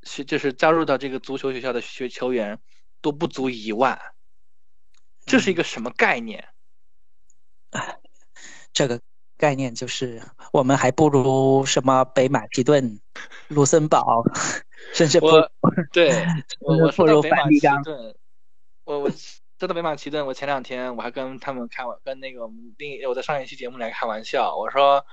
[0.02, 2.60] 是就是加入到这个足球学校的学球员
[3.00, 3.98] 都不足一万，
[5.24, 6.44] 这是一个什么概念？
[8.72, 9.00] 这个。
[9.37, 13.01] 概念就是，我们还不如什么北马其顿、
[13.49, 14.23] 卢森堡，
[14.94, 15.29] 甚至不
[15.92, 16.25] 对，
[16.61, 18.14] 我我说到北马其顿，
[18.85, 25.05] 我我说到北马其顿，我前两天我还跟他们开玩，跟那个我们另我在上一期节目来开玩笑，我说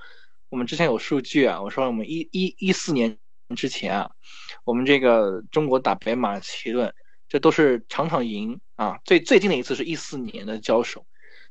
[0.48, 3.18] 我们之前有数据啊，我说我们一一一四年
[3.56, 4.10] 之前啊，
[4.64, 6.94] 我们这个中国打北马其顿，
[7.28, 11.04] 这都是场场赢啊，最最近的一次是一四年的交手，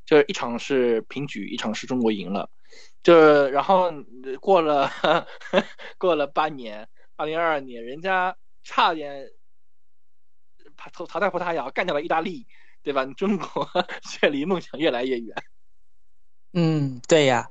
[0.04, 2.50] 就是一场是平局，一场是中国赢了。
[3.02, 3.90] 就是，然后
[4.40, 4.90] 过了
[5.98, 9.26] 过了八年，二零二二年，人家差点
[10.76, 12.46] 淘淘汰葡萄牙，干掉了意大利，
[12.82, 13.04] 对吧？
[13.06, 13.68] 中国
[14.08, 15.34] 却离梦想越来越远。
[16.52, 17.50] 嗯，对呀，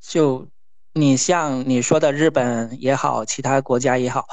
[0.00, 0.48] 就
[0.92, 4.26] 你像你说的日本也好，其他国家也好，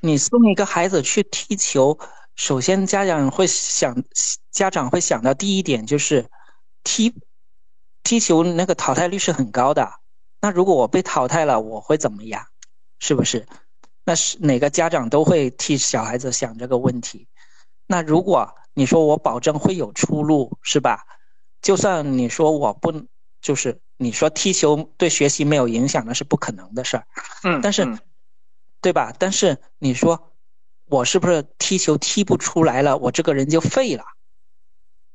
[0.00, 1.98] 你送一个孩子去踢球，
[2.34, 3.94] 首先家长会想，
[4.50, 6.28] 家长会想到第一点就是
[6.84, 7.14] 踢。
[8.02, 9.92] 踢球那个淘汰率是很高的，
[10.40, 12.46] 那如果我被淘汰了，我会怎么样？
[12.98, 13.46] 是不是？
[14.04, 17.28] 那是哪个家长都会替小孩子想这个问题。
[17.86, 21.04] 那如果你说我保证会有出路，是吧？
[21.60, 23.06] 就算你说我不，
[23.42, 27.06] 就是你说踢球对学习没有影响，那是不可能的事儿。
[27.44, 27.60] 嗯。
[27.60, 27.98] 但是，
[28.80, 29.14] 对吧？
[29.18, 30.32] 但是你说
[30.86, 34.04] 我是不是踢球踢不出来了，我这个人就废了，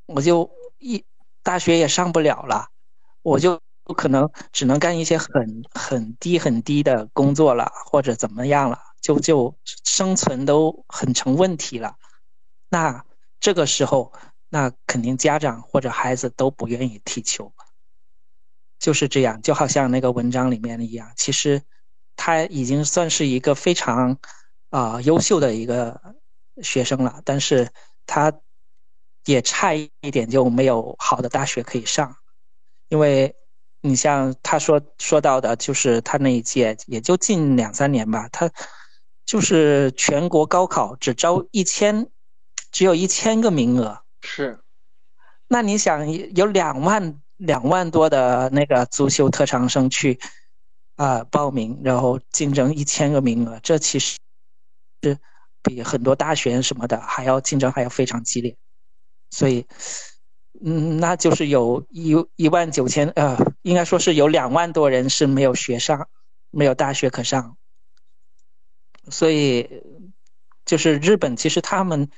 [0.06, 1.04] 我就一
[1.46, 2.70] 大学也上不了了。
[3.22, 3.60] 我就
[3.94, 11.94] 可能只能干一些很很低很低的工作了，或者怎么样了，就就生存都很成问题了。
[12.68, 13.04] 那
[13.38, 14.12] 这个时候，
[14.48, 17.52] 那肯定家长或者孩子都不愿意踢球，
[18.80, 19.40] 就是这样。
[19.40, 21.62] 就好像那个文章里面的一样，其实
[22.16, 24.18] 他已经算是一个非常
[24.70, 26.16] 啊优秀的一个
[26.60, 27.70] 学生了，但是
[28.04, 28.32] 他
[29.26, 32.16] 也差一点就没有好的大学可以上。
[32.88, 33.34] 因为，
[33.82, 38.50] 你像他说说到的，就是他那一届也就近两三年吧，他
[39.24, 42.08] 就是全国高考只招一千，
[42.70, 44.02] 只有一千个名额。
[44.22, 44.60] 是，
[45.48, 50.18] 那你想有两万两万多的那个足球特长生去
[50.94, 54.16] 啊报名，然后竞争一千个名额，这其实
[55.02, 55.18] 是
[55.62, 58.56] 比很多大学什么的还要竞争还要非常激烈，
[59.30, 59.66] 所以，
[60.64, 66.08] 嗯，那就是有一一万九千呃，应该说是有两万多人是没有学上，
[66.50, 67.56] 没有大学可上，
[69.10, 69.82] 所以，
[70.64, 72.08] 就是日本其实他们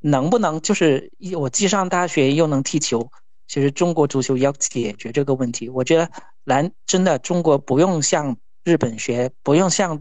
[0.00, 3.10] 能不能就是我既上大学又能踢球？
[3.48, 6.08] 其实中国足球要解决这个问题，我觉得
[6.44, 10.00] 篮真的中国不用向日本学，不用向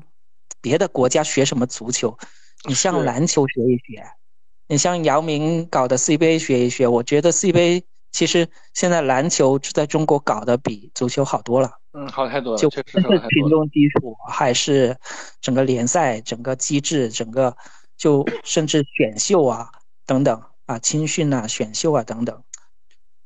[0.62, 2.16] 别的国家学什么足球，
[2.68, 4.06] 你向篮球学一学，
[4.69, 6.88] 你像姚明搞的 CBA 学一学。
[6.88, 11.71] 我觉得 CBA 其实现在篮球在中国搞得比足球好多了。
[11.93, 12.60] 嗯，好太多了。
[12.60, 14.95] 就不是群众基础，还是
[15.41, 17.58] 整个联赛、整个机制、整个
[17.97, 19.71] 就甚至选秀啊
[20.05, 22.43] 等等啊青训啊选秀啊等等。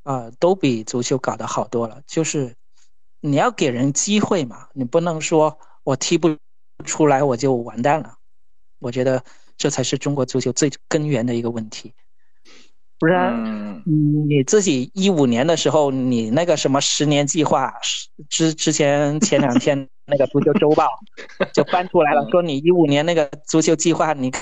[0.02, 2.00] 啊，都比足球搞得好多了。
[2.06, 2.54] 就是
[3.20, 6.38] 你要给人机会嘛，你不能说我踢不
[6.86, 8.14] 出来我就完蛋了。
[8.78, 9.22] 我觉得
[9.56, 11.92] 这才是中国足球最根源的一个问题。
[12.98, 17.74] 不然，你自己一五年的时候，你那个什么十年计划
[18.30, 20.88] 之之前前两天 那个足球周报
[21.52, 24.32] 就翻出来了，说你一五年那个足球计划，你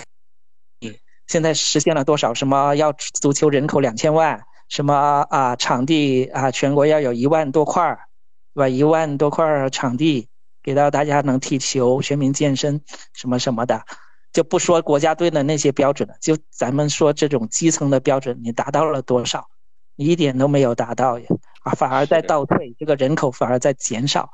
[0.81, 0.97] 你
[1.27, 2.35] 现在实现了多少？
[2.35, 4.45] 什么要足球人口两千万？
[4.69, 5.57] 什么啊？
[5.57, 8.01] 场地啊，全国要有一万多块儿，
[8.55, 8.69] 对吧？
[8.69, 10.29] 一万多块儿场地，
[10.63, 13.83] 给到大家能踢球、全民健身什么什么的，
[14.33, 19.49] 就不说国家队的那些标准了，就咱们说这种基层的标准，你达到了多少？
[19.95, 21.27] 你一点都没有达到呀，
[21.63, 24.31] 啊，反而在倒退，这个人口反而在减少。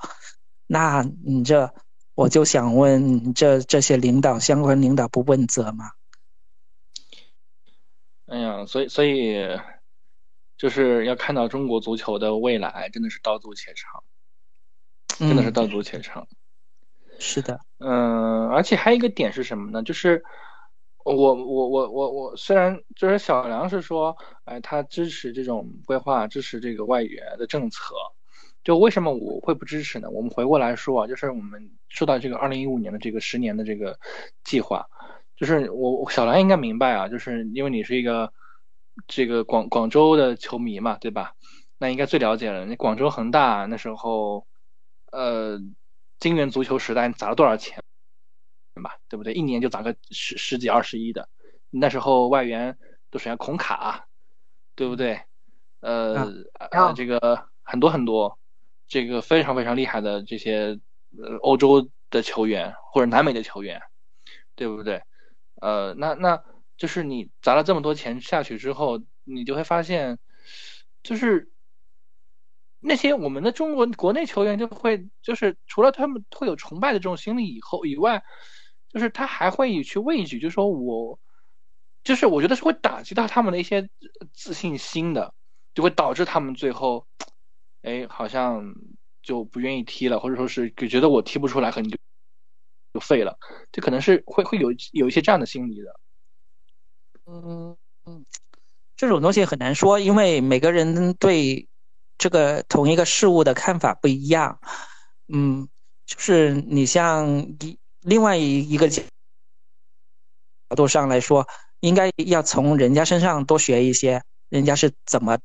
[0.66, 1.74] 那你这，
[2.14, 5.90] 我就想问，这这些领导、相关领导不问责吗？
[8.26, 9.58] 哎呀，所以所以。
[10.58, 14.02] 就是要看到中国足球的未来，真的是道阻且长，
[15.20, 16.26] 真的是道阻且长。
[17.18, 19.82] 是的，嗯，而且还有一个点是什么呢？
[19.82, 20.22] 就是
[21.04, 27.94] 我我我我我虽然就是小梁是说，哎，他支持这种规划，支持这个外援的政策，
[28.64, 30.08] 就为什么我会不支持呢？
[30.10, 33.98] 我们回过来说啊，就是我们说到这个二零一五年的这个十年的这个
[34.44, 34.86] 计划，
[35.36, 38.32] 就是我小梁应该明白啊，就是因为你是一个。
[39.06, 41.34] 这个广广州的球迷嘛，对吧？
[41.78, 42.64] 那应该最了解了。
[42.66, 44.44] 那广州恒大那时候，
[45.12, 45.60] 呃，
[46.18, 47.82] 金元足球时代砸了多少钱
[48.82, 48.98] 吧？
[49.08, 49.32] 对不对？
[49.32, 51.28] 一年就砸个十十几二十亿的。
[51.70, 52.78] 那时候外援
[53.10, 54.06] 都是要孔卡，
[54.74, 55.22] 对不对？
[55.80, 56.32] 呃，
[56.94, 58.38] 这个很多很多，
[58.86, 60.80] 这个非常非常厉害的这些
[61.18, 63.82] 呃欧洲的球员或者南美的球员，
[64.54, 65.02] 对不对？
[65.60, 66.42] 呃，那那。
[66.78, 70.20] 就是你砸了这么多钱下去之后，你就会发现，
[71.02, 71.50] 就是
[72.80, 78.22] 那些我们的中国国内球员就会，就是除了他们会有崇拜的这种心理以后以外，
[78.88, 81.18] 就是他还会去畏惧，就说我，
[82.04, 83.88] 就是我觉得是会打击到他们的一些
[84.32, 85.34] 自信心的，
[85.74, 87.06] 就会导致他们最后，
[87.82, 88.64] 哎，好像
[89.22, 91.98] 就不愿意踢了，或者说是觉得我踢不出来，可能就
[92.94, 93.36] 就废了，
[93.70, 96.00] 这可能是会会有有一些这样的心理的。
[97.26, 98.24] 嗯嗯，
[98.96, 101.67] 这种东西很难说，因为每个人对
[102.18, 104.58] 这个同一个事物的看法不一样。
[105.32, 105.68] 嗯，
[106.04, 109.02] 就是你像一另外一一个角
[110.76, 111.46] 度上来说，
[111.80, 115.38] 应该要从人家身上多学一些，人家是怎么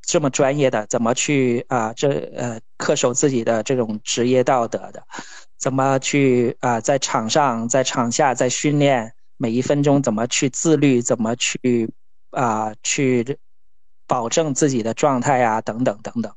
[0.00, 5.02] 这么专业的，怎么去啊这呃恪守自己的这种职业道德的，
[5.58, 9.12] 怎么去啊在场上在场下在训练。
[9.38, 11.92] 每一分钟怎么去自律，怎么去
[12.30, 13.38] 啊去
[14.12, 16.30] 保证自己的状态啊，等等等等，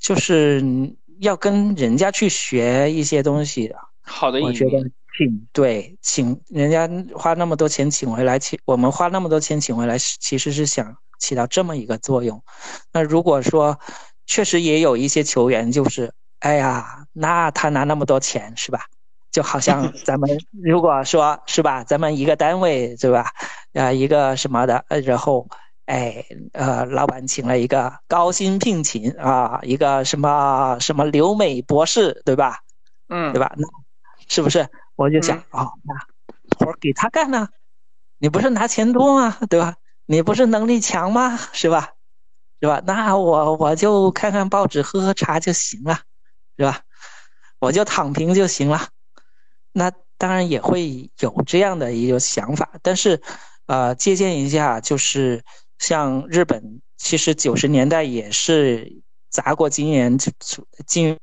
[0.00, 0.64] 就是
[1.20, 3.76] 要跟人家去学一些东西的。
[4.00, 4.78] 好的，我觉得
[5.18, 12.42] 请对，请人家花那么多钱请回来，请我们花那么多钱请回来，其实是想起到这么一个作用。
[12.94, 13.78] 那如果说
[14.24, 18.86] 确实也有一些球员，就是哎呀，那他拿那么多钱是吧？
[19.30, 20.30] 就好像 咱们
[20.64, 23.26] 如果说是吧，咱们一个单位对吧，
[23.74, 25.46] 啊一个什么的，然后
[25.90, 32.60] 哎呃，老板请了一个高薪聘请啊，一个什么什么留美博士对吧？
[33.08, 33.52] 嗯，对吧？
[33.56, 33.66] 那
[34.28, 35.94] 是不是我就想哦，那
[36.56, 37.48] 活给他干呢？
[38.18, 39.36] 你不是拿钱多吗？
[39.48, 39.74] 对吧？
[40.06, 41.36] 你不是能力强吗？
[41.52, 41.88] 是吧？
[42.60, 42.80] 是吧？
[42.86, 46.02] 那我我就看看报纸，喝喝茶就行了，
[46.56, 46.82] 是吧？
[47.58, 48.90] 我就躺平就行了。
[49.72, 53.20] 那当然也会有这样的一个想法，但是，
[53.66, 55.42] 呃，借鉴一下，就是
[55.80, 60.30] 像日本，其实九十年代也是砸过金元足
[60.86, 61.16] 金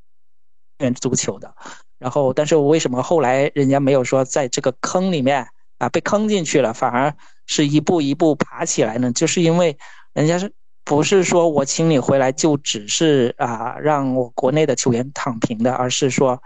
[0.80, 1.54] 元足球的，
[1.98, 5.48] 然后，但是为什么后来人家没有说在这个坑里面
[5.78, 9.12] 啊被坑进去了，反而是一步一步爬起来呢？
[9.12, 9.78] 就是因为
[10.12, 10.52] 人家是
[10.84, 16.42] 不是说我请你回来就只是啊让我国内的球员躺平的，而是说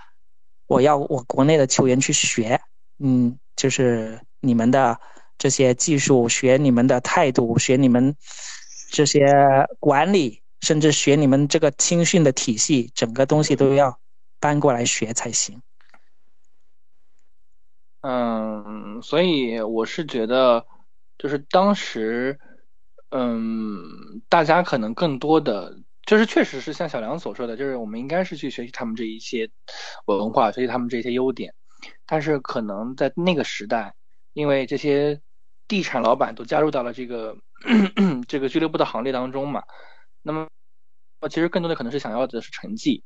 [0.66, 2.60] 我要我国内的球员去学，
[2.98, 4.98] 嗯，就是你们的
[5.38, 8.16] 这些技术，学你们的态度，学你们
[8.90, 9.20] 这些
[9.80, 13.98] 管理，甚至学你们这个青训的体系，整个东西都要
[14.38, 15.60] 搬过来学才行。
[18.02, 20.66] 嗯，所以我是觉得，
[21.18, 22.38] 就是当时，
[23.10, 23.80] 嗯，
[24.28, 29.48] 大家可能更多的，就是确实是像小梁所说的，就是我们应该是去学习他们这一些
[30.06, 31.54] 文化，学习他们这些优点。
[32.04, 33.94] 但是可能在那个时代，
[34.32, 35.20] 因为这些
[35.68, 37.36] 地产老板都加入到了这个
[38.28, 39.62] 这个俱乐部的行列当中嘛，
[40.22, 40.48] 那么，
[41.30, 43.04] 其实更多的可能是想要的是成绩。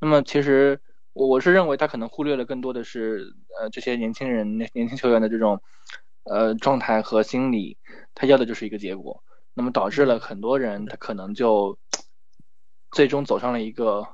[0.00, 0.80] 那么其实。
[1.14, 3.26] 我我是认为他可能忽略了更多的是，
[3.58, 5.60] 呃，这些年轻人、年年轻球员的这种，
[6.22, 7.76] 呃，状态和心理，
[8.14, 11.76] 他要的就是一个结果，那么导致了很多人他可能就
[12.92, 14.06] 最终走上了一个，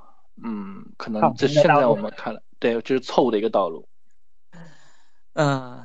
[0.43, 3.87] 嗯，可能这现在我们看了，对，这是错误的一个道路。
[5.35, 5.85] 嗯，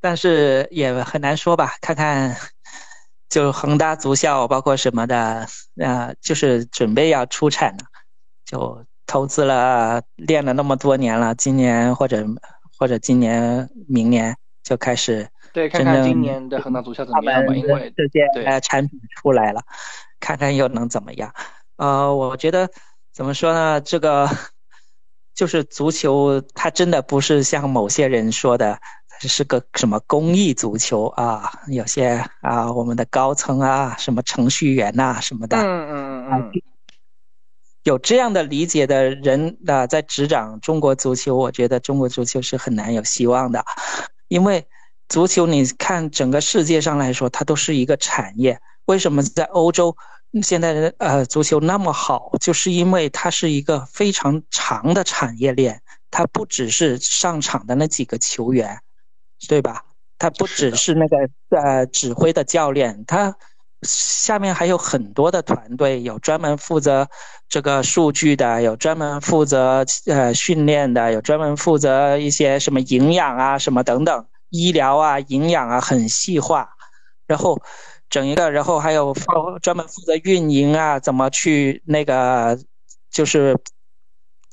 [0.00, 2.36] 但是也很难说吧，看看，
[3.28, 5.46] 就恒大足校包括什么的，
[5.76, 7.84] 呃，就是准备要出产了，
[8.44, 8.84] 就。
[9.06, 12.24] 投资了，练了那么多年了，今年或者
[12.78, 19.62] 或者今年明年就开始对，看看今年的恒大足校怎么样吧，因为这些产品出来了，
[20.20, 21.34] 看看又能怎么样？
[21.74, 22.70] 呃，我觉得
[23.12, 23.80] 怎么说呢？
[23.80, 24.30] 这个
[25.34, 28.78] 就是足球，它真的不是像某些人说的
[29.28, 36.62] 是个什么公益足球啊，有些啊，我们的高层啊，什么程序员呐什么的，嗯嗯嗯嗯。
[37.82, 43.64] 有这样的理解的人啊，在执掌中国足球，我觉得中国足球是很难有希望的，
[44.28, 44.66] 因为
[45.08, 48.60] 足球你看整个世界上来说，它都是一个产业。
[48.84, 49.96] 为什么在欧洲
[50.42, 52.32] 现在的呃足球那么好？
[52.40, 58.78] 就是因为它是一个非常长的产业链，它不只是上场的那几个球员，
[59.48, 59.84] 对吧？
[60.18, 61.16] 他不只是那个
[61.56, 63.36] 呃指挥的教练，他。
[63.82, 67.08] 下面还有很多的团队，有专门负责
[67.48, 76.68] 这个数据的，有专门负责呃训练的，有专门负责一些什么营养啊、什么等等，医疗啊、营养啊很细化。
[77.26, 77.58] 然后
[78.10, 79.16] 整一个，然后还有
[79.62, 82.58] 专门负责运营啊，怎么去那个
[83.10, 83.56] 就是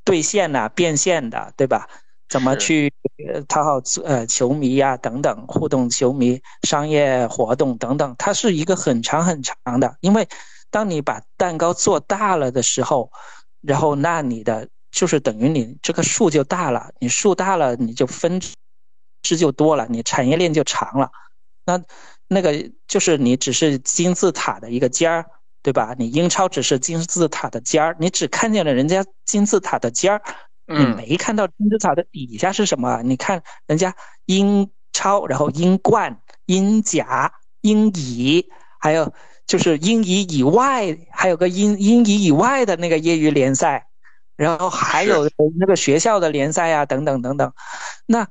[0.05, 1.89] 兑现呐、变现的，对吧？
[2.29, 2.93] 怎么去
[3.25, 4.95] 呃讨好呃球迷呀？
[4.97, 9.97] 等等，互动球迷、商业活动等等，它是一个很长很长的。
[10.01, 10.27] 因为
[10.69, 13.11] 当你把蛋糕做大了的时候，
[13.61, 18.39] 然后那你的就是等于你这个树就大了，你树大了，你就分
[19.23, 21.09] 支就多了，你产业链就长了。
[21.65, 21.81] 那
[22.27, 25.25] 那个就是你只是金字塔的一个尖儿，
[25.63, 25.95] 对吧？
[25.97, 30.21] 你英超只是金字塔的尖儿，你只看见了人家金字塔的尖儿。
[30.67, 33.01] 你没看到金字塔的底下是什么？
[33.03, 33.95] 你看人家
[34.25, 38.49] 英超，然后英冠、英甲、英乙，
[38.79, 39.13] 还有
[39.45, 43.87] 就是英乙以外，还有个英英乙以外的那个业余联赛，
[44.35, 47.53] 然后还有那个学校的联赛啊，等等等等，
[48.05, 48.27] 那。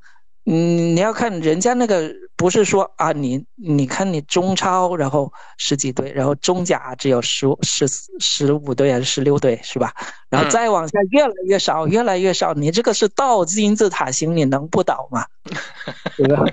[0.48, 7.86] 嗯，你要看人家那个，不是说啊，你你看你中超，然后十几队，然后中甲只有十十
[8.20, 9.94] 十五队还是十六队，是吧？
[10.28, 15.26] 然后再往下越来越少，越来越少，你这个是倒金字塔型，你能不倒吗？
[16.16, 16.44] 对吧？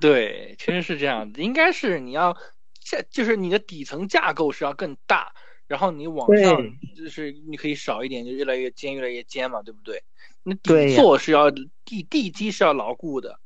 [0.00, 2.36] 对，确实是这样子，应该是你要
[2.80, 5.32] 下，就是你的底层架构是要更大，
[5.66, 6.62] 然后你往上
[6.96, 10.02] 就是你可以少一点，就越来越尖，越来越尖嘛，对不对？
[10.42, 13.40] 那底座是要地地基是要牢固的，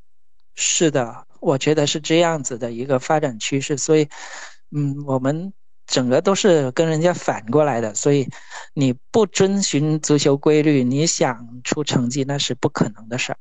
[0.60, 3.76] 是的，我觉得是这样子的一个发展趋势。
[3.76, 4.08] 所以，
[4.72, 5.52] 嗯，我们
[5.86, 7.94] 整个都是跟人家反过来的。
[7.94, 8.28] 所以，
[8.74, 13.38] 你不遵循足球规律，你想出成绩那是不可能的事儿。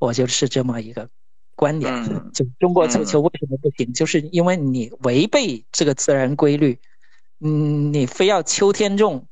[0.00, 1.08] 我就是这么一个
[1.54, 1.92] 观点。
[2.34, 3.92] 就中国足球为什么不行？
[3.92, 6.76] 就是因为你违背这个自然规律，
[7.38, 9.28] 嗯，你非要秋天种，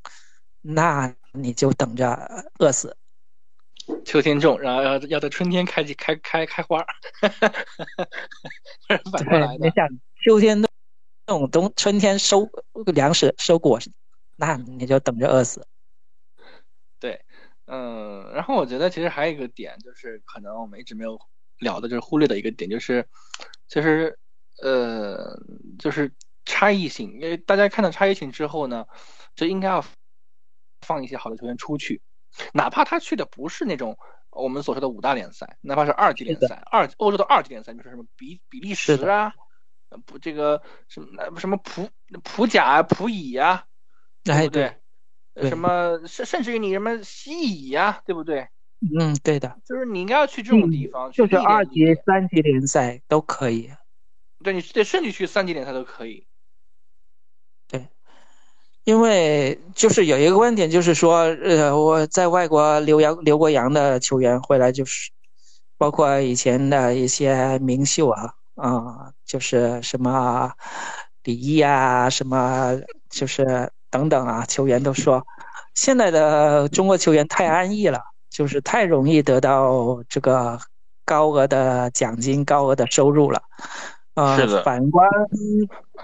[0.63, 2.97] 那你就等着饿死。
[4.05, 7.49] 秋天种，然后要要在春天开开开开花哈哈哈
[8.89, 9.67] 哈， 反过来的。
[9.67, 9.89] 你想
[10.25, 10.63] 秋天
[11.27, 12.49] 种，冬春天收
[12.95, 13.91] 粮食收果实，
[14.37, 15.67] 那你就等着饿死。
[16.99, 17.21] 对，
[17.67, 21.19] 嗯，然后我觉得其实还有一个点，就是可能我们一直没有
[21.59, 23.07] 聊的，就是忽略的一个点，就是
[23.69, 24.19] 其实
[24.63, 25.39] 呃，
[25.79, 26.13] 就是
[26.47, 28.87] 差异性，因为大家看到差异性之后呢，
[29.35, 29.85] 就应该要
[30.81, 32.01] 放一些好的球员出去。
[32.53, 33.99] 哪怕他去的不是那种
[34.31, 39.35] 我们所说的五大联赛，哪怕是二级联赛，二欧洲的二级联赛，比如说什么比比利时啊，
[40.07, 41.89] 不这个什么什么普
[42.23, 43.67] 普甲啊、普乙啊，
[44.23, 44.77] 对不对？
[45.49, 48.49] 什么甚甚至于你什么西乙啊，对不对？
[48.99, 53.73] 嗯，对的，就是你应该要去这种地方，就是二级、三级联赛都可以。
[54.43, 56.27] 对，你得甚至去三级联赛都可以。
[58.85, 65.11] 因为就是有一个问题，就是说，呃，我在外国留洋留过洋的球员回来，就是
[65.77, 70.53] 包括以前的一些名秀啊，啊，就是什么
[71.25, 72.79] 李毅啊，什么
[73.11, 75.27] 就是等等啊，球员都说，
[75.75, 78.01] 现在的中国球员太安逸了。
[78.31, 80.59] 就是太容易得到这个
[81.05, 83.41] 高额的奖金、高额的收入了，
[84.15, 85.09] 呃，反观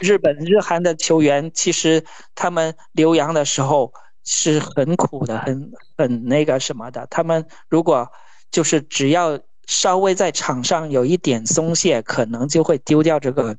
[0.01, 2.05] 日本、日韩的球员，其实
[2.35, 3.93] 他们留洋的时候
[4.25, 7.07] 是很苦的，很很那个什么的。
[7.11, 8.11] 他们如果
[8.51, 13.57] 就是只要稍微在场上有一点松懈，可能就会丢掉这个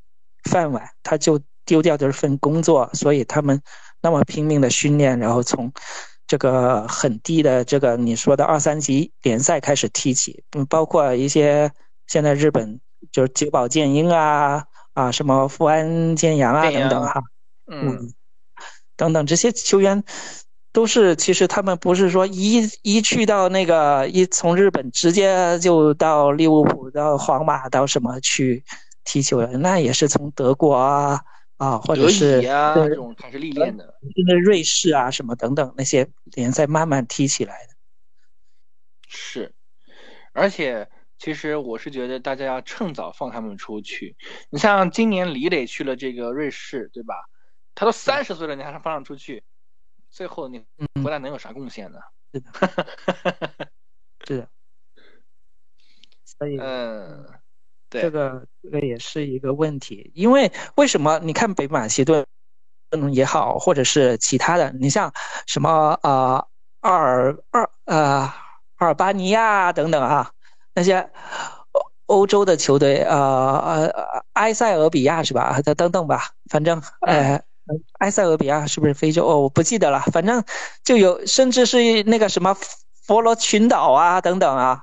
[0.49, 2.89] 饭碗，他就丢掉这份工作。
[2.93, 3.61] 所以他们
[4.01, 5.71] 那么拼命的训练，然后从。
[6.27, 11.69] 这个很低的这个你说的二三级联赛开始踢起，嗯，包括一些
[12.07, 12.79] 现在日本
[13.11, 17.21] 就是久保建英啊啊，什么富安健洋啊等等哈，
[17.67, 18.13] 嗯，
[18.95, 20.03] 等等这些球员
[20.71, 28.63] 都是其实他们不是说一一去到那个一从日本直接就到利物浦到皇马到什么去
[29.03, 31.21] 踢球的，那也是从德国啊。
[31.57, 37.75] 啊，或者是这种开始历练的，现在瑞士啊什么等等那些联赛慢慢踢起来的。
[39.07, 39.53] 是，
[40.33, 40.89] 而且
[41.21, 44.15] 其实我是觉得大家要趁早放他们出去。
[44.49, 47.13] 你像今年李磊去了这个瑞士，对吧？
[47.75, 49.43] 他都三十岁了，你还是放他出去？
[50.09, 50.65] 最后你
[51.03, 51.99] 回来能有啥贡献呢？
[52.33, 52.51] 是的，
[54.25, 54.49] 是的。
[56.25, 57.23] 所以，嗯。
[57.87, 62.25] 对这个这个也是一个问题，因为为什么你看北马其顿
[62.89, 65.13] 嗯也好，或者是其他的，你像
[65.45, 66.47] 什么呃
[66.79, 67.97] 阿尔二呃
[68.77, 70.31] 阿尔巴尼亚等等啊，
[70.81, 70.97] 那些
[72.07, 73.15] 欧欧洲的球队，呃
[73.59, 73.91] 呃
[74.33, 75.61] 埃塞俄比亚是吧？
[75.77, 77.39] 等等吧，反正呃
[77.99, 79.27] 埃塞俄比亚是不是非洲？
[79.27, 80.43] 哦，我不记得了，反正
[80.83, 82.57] 就有，甚至是那个什么
[83.05, 84.81] 佛罗群岛啊等等啊。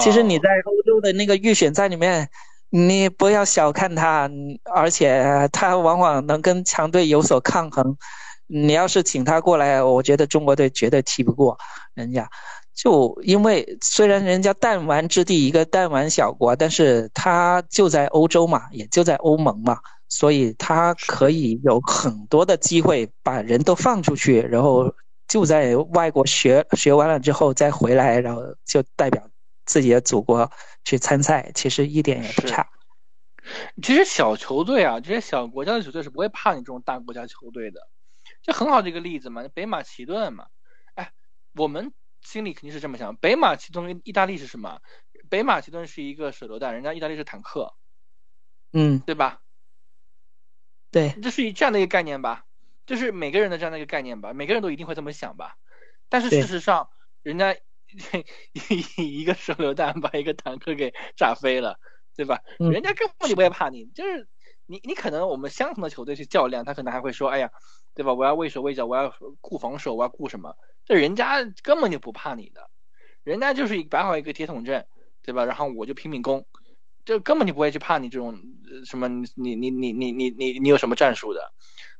[0.00, 2.28] 其实你在欧洲的那个预选赛里面，
[2.68, 4.28] 你不要小看他，
[4.74, 7.96] 而且他往往能跟强队有所抗衡。
[8.48, 11.56] 你要是请他过来，我觉得中国队绝对踢不过
[11.94, 12.28] 人家。
[12.80, 24.94] 就因为虽然人家弹丸之地一个弹丸小国，但是他就在欧洲嘛，也就在欧盟嘛，所以他可以有很多的机会把人都放出去，然后
[25.26, 29.28] 就在外国学学完了之后再回来，然后就代表。
[29.70, 30.50] 自己的祖国
[30.82, 32.66] 去参赛，其实一点也不差。
[33.82, 37.78] 其实小球队啊，这些小国家的球队是不会怕你这种大国家球队的。
[38.42, 40.46] 就很好的一个例子嘛，北马其顿嘛。
[40.94, 41.12] 哎，
[41.54, 41.92] 我们
[42.22, 44.80] 心里肯定是这么想：北马其顿跟意大利是什么？
[45.28, 47.74] 北马其顿是一个手榴弹，人家意大利是坦克。
[48.72, 49.40] 嗯，对吧？
[50.90, 52.44] 对，这是一这样的一个概念吧，
[52.86, 55.56] 就是每个人的这样的一个概念吧，每个人都一定会这么想吧。
[56.08, 56.88] 但是事实上，
[57.22, 57.56] 人家。
[58.52, 61.80] 一一个手榴弹把一个坦克给炸飞了，
[62.14, 62.42] 对吧？
[62.58, 64.28] 人家根本就不会怕你，就是
[64.68, 67.50] 你你可能我们相同的球队去较量，他可能还会说，哎呀，
[67.94, 68.12] 对吧？
[68.12, 70.54] 我要畏手畏脚，我要顾防守，我要顾什么？
[70.84, 72.70] 这人家根本就不怕你的，
[73.24, 74.86] 人家就是摆好一个铁桶阵，
[75.22, 75.44] 对吧？
[75.46, 76.46] 然后我就拼命攻，
[77.04, 78.38] 这根本就不会去怕你这种
[78.84, 81.52] 什么，你你你你你你你有什么战术的？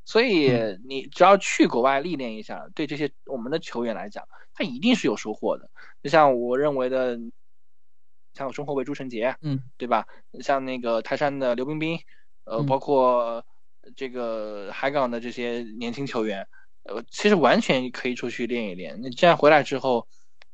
[0.04, 0.50] 所以
[0.86, 5.70] 你只要去国外历练一下，对这些我们的球员来讲，他一定是有收获的。
[6.02, 7.18] 就像我认为的，
[8.32, 10.06] 像中后卫朱晨杰，嗯，对吧？
[10.40, 11.98] 像那个泰山的刘彬彬，
[12.48, 13.44] 呃，包括
[13.96, 16.46] 这个海港的这些年轻球员，
[16.84, 18.98] 呃，其实完全可以出去练一练。
[19.02, 20.08] 那这样回来之后，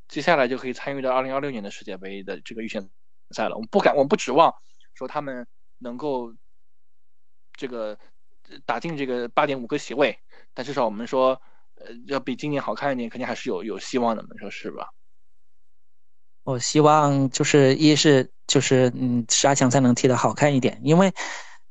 [0.08, 2.88] 接下来就可以参与到二零二六年的世界杯的这个预选
[3.30, 3.54] 赛了。
[3.56, 4.54] 我们不敢，我们不指望
[4.94, 5.46] 说他们
[5.78, 6.34] 能够
[7.56, 7.98] 这个。
[8.66, 10.18] 打进这个八点五个席位，
[10.52, 11.40] 但至少我们说，
[11.76, 14.90] 呃，要比今年好看一点，肯定还是有有希望的，你说是吧？
[16.42, 21.10] 我希望就是一是就是嗯，十二强赛能踢得好看一点，因为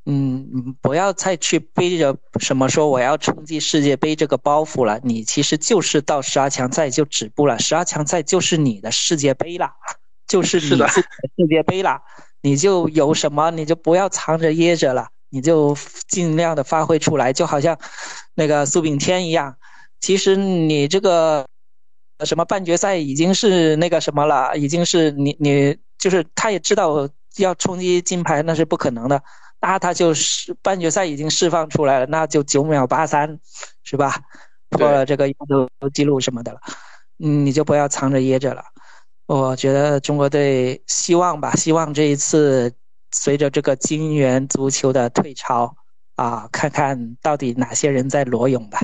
[0.06, 9.72] 嗯，不要再去背着什么说我要冲击世界杯这个包袱了，你其实就是到十二强赛就止步了，十二强赛就是你的世界杯了，
[10.28, 11.04] 就是你的世
[11.50, 12.02] 界杯了，
[12.42, 15.08] 你就有什么你就不要藏着掖着了。
[15.36, 15.76] 你就
[16.08, 17.76] 尽量的发挥出来，就好像
[18.36, 19.58] 那个苏炳添一样。
[20.00, 21.48] 其实你这个
[22.24, 29.24] 什么半决赛已经是那个什么了，已经是你你就是他也知道要冲击金牌那是不可能的，
[29.66, 33.40] 那他就是半决赛已经释放出来了，那就九秒八三，
[33.84, 34.22] 是吧？
[34.70, 36.60] 破了这个亚洲纪录什么的了，
[37.24, 38.64] 嗯，你就不要藏着掖着了。
[39.26, 42.74] 我觉得中国队希望吧，希望这一次
[43.12, 45.74] 随着这个金元足球的退潮
[46.16, 48.82] 啊，看看到底哪些人在裸泳吧，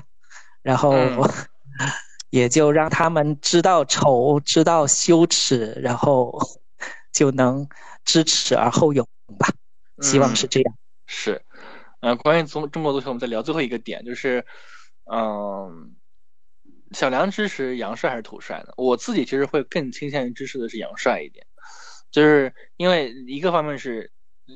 [0.61, 0.95] 然后
[2.31, 6.39] 也就让他们知道丑，知道羞耻，然后
[7.11, 7.67] 就能
[8.05, 9.05] 知耻而后勇
[9.37, 9.49] 吧。
[10.01, 10.75] 希望是这样。
[11.05, 11.41] 是，
[12.01, 14.45] 呃，关于中中国足球，我们再聊最后一个点，就是，
[15.05, 15.95] 嗯。
[16.91, 18.73] 小梁支持杨帅还是土帅呢？
[18.75, 21.45] 我自己其实会更倾向于支持的是杨帅一点，
[22.09, 24.11] 就是因为一个方面是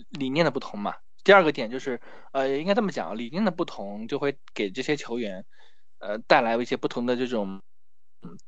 [0.09, 0.95] 理念的不同嘛。
[1.23, 5.45] 第二个点就是，呃，应该这么讲，理念的不同就会给这些球员，
[5.99, 7.61] 呃，带来一些不同的这种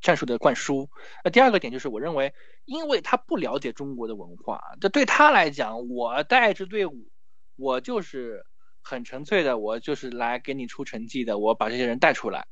[0.02, 0.90] 战术的灌输。
[1.24, 2.34] 那第二个点就是，我认为，
[2.66, 7.10] 因为他不了解中国的文化，这对他来讲，我带支队伍，
[7.56, 8.46] 我就是
[8.82, 12.48] 很纯粹的，我就是来给你出成绩的，我把这些人带出来。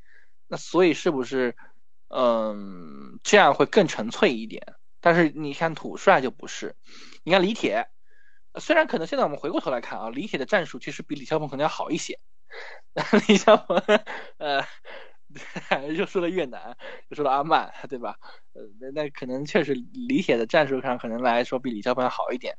[0.48, 1.56] 那所以是不是，
[2.10, 4.76] 嗯，这样会更纯粹一点？
[5.02, 6.76] 但是你看土帅就不是，
[7.24, 7.88] 你看李铁，
[8.60, 12.20] 虽然可能现在我们回过头来看啊，李铁的战术其实比李霄鹏可能要好一些。
[13.28, 13.78] 李霄鹏，
[14.38, 14.64] 呃，
[15.92, 16.78] 又说了越南，
[17.14, 18.16] 说了阿曼，对吧？
[18.54, 22.56] 呃，那那可能确实李铁的战术上可能来说比李霄鹏好一点。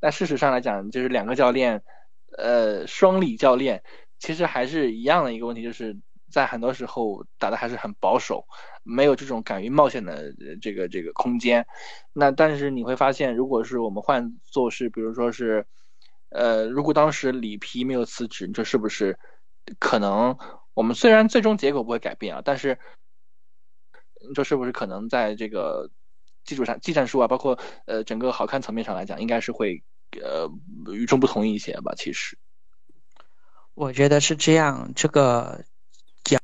[0.00, 1.82] 但事实上来讲，就是两个教练，
[2.36, 3.82] 呃，双李教练，
[4.18, 5.96] 其实还是一样的一个问题，就是。
[6.32, 8.44] 在很多时候打的还是很保守，
[8.82, 11.64] 没有这种敢于冒险的这个这个空间。
[12.12, 15.64] 那但是你会发现，如果是我们换做是，比如说是，
[16.30, 19.16] 呃，如果当时里皮没有辞职，这是不是
[19.78, 20.36] 可能？
[20.72, 22.80] 我们虽然最终结果不会改变啊，但是
[24.32, 25.90] 这是不是可能在这个
[26.44, 29.82] 技术上，技战术啊，包括呃整个好看层面上来讲，应该是会
[30.22, 30.48] 呃
[30.92, 31.92] 与众不同一些吧？
[31.96, 32.38] 其实，
[33.74, 35.64] 我觉得是这样，这个
[36.22, 36.40] 讲。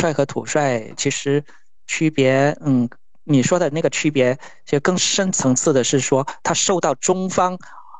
[0.00, 1.44] 帅和土帅其实
[1.86, 2.88] 区别，嗯，
[3.22, 7.56] 你说的那个区别，就更深层次的是说，他受到中方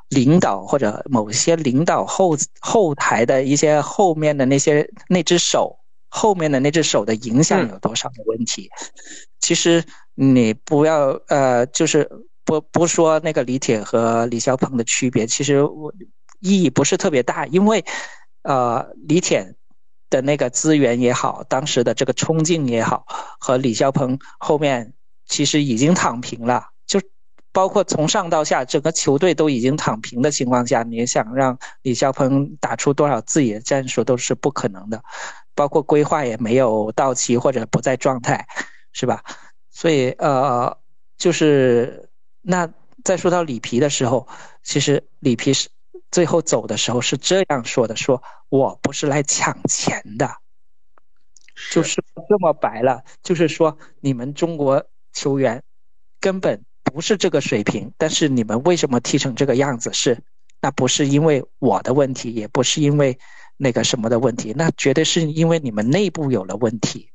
[0.09, 5.79] 领导或者某些领导后后台的一些后面的那些那只手
[6.13, 8.69] 后面的那只手的影响有多少的问题。
[9.41, 9.83] 其实
[10.15, 12.09] 你不要呃，就是
[12.45, 15.93] 不不说那个李铁和李霄鹏的区别，其实我
[16.41, 17.83] 意义不是特别大，因为
[18.43, 19.55] 呃，李铁。
[20.13, 23.07] 的那个资源也好，当时的这个冲劲也好，
[23.41, 24.93] 和李霄鹏后面
[25.25, 26.82] 其实已经躺平了，就
[27.53, 35.03] 包括从上到下整个球队都已经躺平的情况下，你想让李霄鹏打出多少自己的战术都是不可能的，
[35.55, 38.47] 包括规划也没有到齐或者不在状态，
[38.93, 39.23] 是吧？
[39.71, 40.77] 所以呃，
[41.17, 42.09] 就是
[42.41, 42.69] 那
[43.05, 44.27] 再说到里皮的时候，
[44.63, 45.69] 其实里皮是。
[46.11, 50.31] 最后走的时候是这样说的：“说我不是来抢钱的，
[51.71, 53.03] 就是这么白了。
[53.23, 54.85] 就是说，你们中国
[55.15, 55.63] 球员
[56.21, 59.93] 根本不是这个水平，但是你们为什么踢成这个样子？
[59.93, 60.18] 是
[60.61, 63.18] 那不是因为我的问题，也不是因为
[63.57, 67.09] 那个什么的问题，那绝对是因为你们内部有了问题。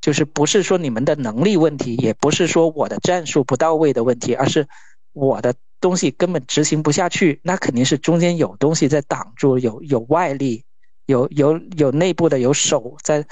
[0.00, 4.66] 就是不是说你们的能力问题，也不是说我的战术不到位的问题，而是
[5.12, 10.64] 我的。”东西根本执行不下去，那肯定是中间有东西在挡住，有有外力，
[11.06, 13.26] 有有有内部的有手在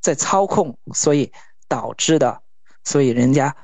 [0.00, 1.30] 在操控，所以
[1.68, 2.40] 导致的。
[2.82, 3.54] 所以人家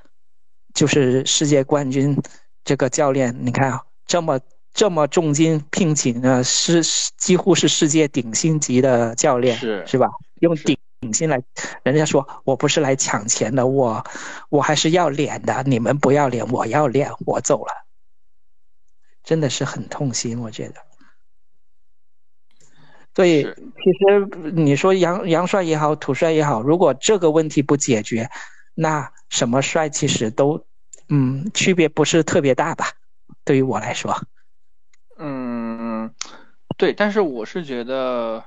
[0.75, 2.17] 就是世界冠军
[2.65, 4.41] 这个教练，你看啊，这么
[4.73, 6.83] 这么重金聘请的，是
[7.17, 10.09] 几乎是世界顶薪级的教练，是是吧？
[10.41, 11.43] 用顶顶薪来，
[11.83, 14.05] 人家说我不是来抢钱的，我
[14.49, 17.73] 我还是要脸的，你们不要脸，我要脸，我走了。
[19.23, 20.77] 真的是很痛心，我觉得。
[23.15, 28.31] 所以，其实你说杨杨帅也好，土帅也好，如果这个问题不解决，
[28.75, 30.67] 那什么帅其实都，
[31.09, 32.87] 嗯，区别不是特别大吧？
[33.45, 34.15] 对于我来说，
[35.19, 36.15] 嗯，
[36.77, 38.45] 对，但是我是觉得，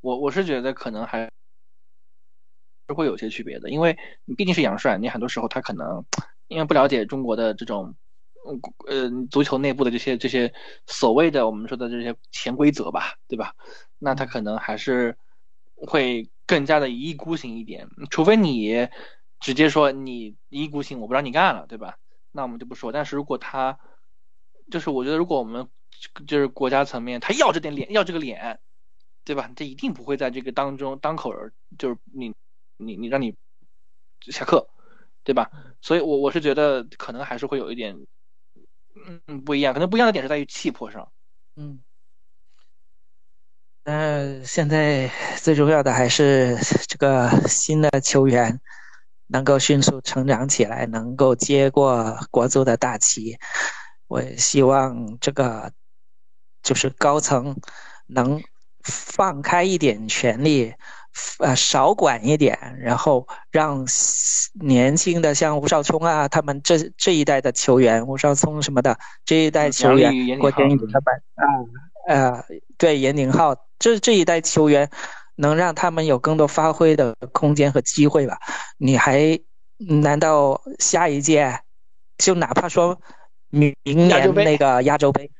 [0.00, 1.30] 我我是觉得可能还
[2.88, 6.04] 是会有些区别的，因为你毕竟是洋帅，你很多时候他可能
[6.48, 7.94] 因为不了解中国的这种。
[8.48, 10.50] 嗯，呃，足球内部的这些这些
[10.86, 13.52] 所谓的我们说的这些潜规则吧，对吧？
[13.98, 15.18] 那他可能还是
[15.76, 18.88] 会更加的一意孤行一点，除非你
[19.40, 21.96] 直接说你一意孤行，我不让你干了，对吧？
[22.30, 22.92] 那我们就不说。
[22.92, 23.78] 但是如果他
[24.70, 25.68] 就是我觉得，如果我们
[26.26, 28.60] 就是国家层面，他要这点脸，要这个脸，
[29.24, 29.50] 对吧？
[29.56, 32.34] 他一定不会在这个当中当口儿，就是你
[32.76, 33.34] 你你让你
[34.20, 34.68] 下课，
[35.24, 35.50] 对吧？
[35.80, 37.96] 所以我我是觉得可能还是会有一点，
[39.26, 41.10] 嗯不一样，可能不一样的点是在于气魄上，
[41.56, 41.82] 嗯。
[43.82, 46.54] 那现在最重要的还是
[46.86, 48.60] 这个新的球员
[49.32, 53.38] 能够迅速成长起来，能够接过国足的大旗。
[54.08, 55.70] 我希望这个
[56.62, 57.56] 就是高层
[58.06, 58.42] 能
[58.82, 60.74] 放开一点权力，
[61.38, 63.86] 呃，少管一点，然后让
[64.54, 71.44] 年轻的像吴少聪啊，他们这这一代的球员，吴少聪什么的这一代球员，郭天宇他们啊，
[72.08, 72.44] 呃，
[72.76, 73.54] 对，严宁浩。
[73.78, 74.90] 这这一代球员
[75.40, 78.38] 能让他们有更多发挥的空间和机会吧？
[78.76, 79.40] 你还
[79.78, 81.60] 难道下一届
[82.18, 83.00] 就哪怕说
[83.48, 85.30] 明年那个亚洲杯，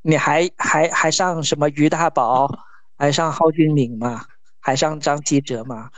[0.00, 2.48] 你还还还上什么于大宝，
[2.96, 4.24] 还上蒿俊闵吗？
[4.60, 5.90] 还上张稀哲吗？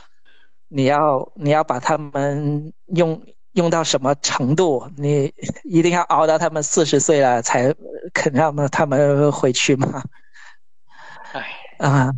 [0.67, 3.23] 你要你要把他们用
[3.53, 4.91] 用到什么程度？
[4.97, 5.33] 你
[5.63, 7.73] 一定要熬到他们四十岁了才
[8.13, 10.03] 肯让他们回去吗？
[11.31, 11.47] 哎。
[11.77, 12.11] 啊，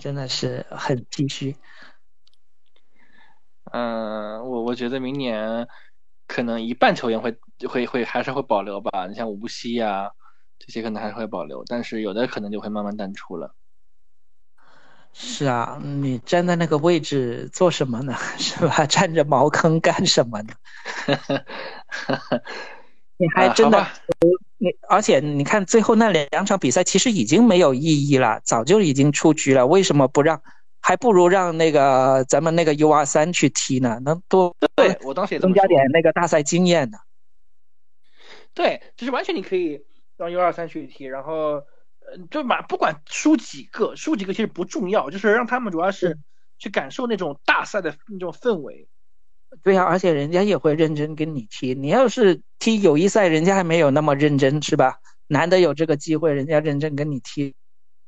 [0.00, 1.56] 真的是很唏嘘。
[3.72, 5.66] 嗯，我我觉得明年
[6.26, 7.36] 可能一半球员会
[7.68, 9.06] 会会还是会保留吧。
[9.06, 10.10] 你像无锡呀，
[10.58, 13.54] 这些可能还是会保留，但是有的可能就会慢慢淡出了。
[15.12, 18.14] 是啊，你站在那个位置做什么呢？
[18.38, 18.86] 是吧？
[18.86, 20.54] 站着茅坑干什么呢？
[23.18, 23.86] 你还真的。
[24.58, 29.66] 你而且你看最后那两场比赛其实已经没有意义了，早就已经出局了。
[29.66, 30.42] 为什么不让？
[30.80, 33.98] 还不如让那个咱们那个 U 二三去踢呢？
[34.04, 36.98] 能多对我当时也增加点那个大赛经验呢。
[38.54, 39.84] 对，就是完全你可以
[40.16, 41.32] 让 U 二三去踢，然后
[42.00, 46.18] 呃，就马不管输几个，输几个其实不重要，就是让他们主要是
[46.58, 48.88] 去感受那种大赛的那种氛围。
[49.62, 51.74] 对呀，而且人家也会认真跟你踢。
[51.74, 54.98] 你要是踢友谊赛，人家还没有那么认真，是吧？
[55.26, 57.54] 难得有这个机会，人家认真跟你踢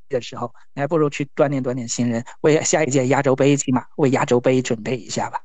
[0.09, 5.41] 的时候，你还不如去锻炼锻炼新人，为下一届亚洲杯起码为亚洲杯准备一下吧。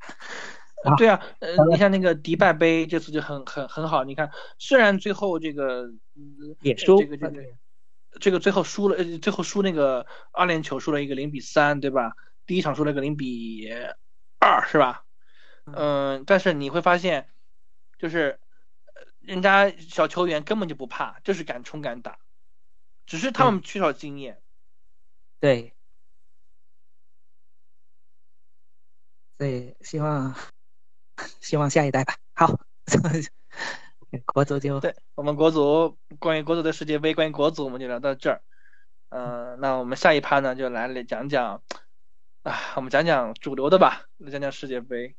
[0.98, 4.04] 对啊，呃，你像那个迪拜杯这次就很很很好。
[4.04, 4.30] 你看，
[4.60, 5.90] 虽然最后这个
[6.62, 7.44] 也输，这个这个
[8.20, 12.12] 这个最后输了，呃，最后输那个二连球输了一个零比三，对吧？
[12.46, 13.68] 第一场输了个零比
[14.40, 15.05] 二，是吧？
[15.66, 17.28] 嗯，但是你会发现，
[17.98, 18.40] 就是
[19.20, 22.20] 人家小球员根本就不怕，就是敢冲敢打，
[23.06, 24.42] 只是他们缺少经验。
[25.40, 25.74] 对，
[29.38, 30.36] 所以希望
[31.42, 32.16] 希望下一代吧。
[32.34, 32.60] 好，
[34.26, 38.42] 国足就对我们国足关于国足的世界杯，关于国足我们就聊到这儿。
[39.10, 41.64] 嗯，那我们下一趴呢，就来来讲讲
[42.44, 45.16] 啊，我们讲讲主流的吧，来讲讲世界杯。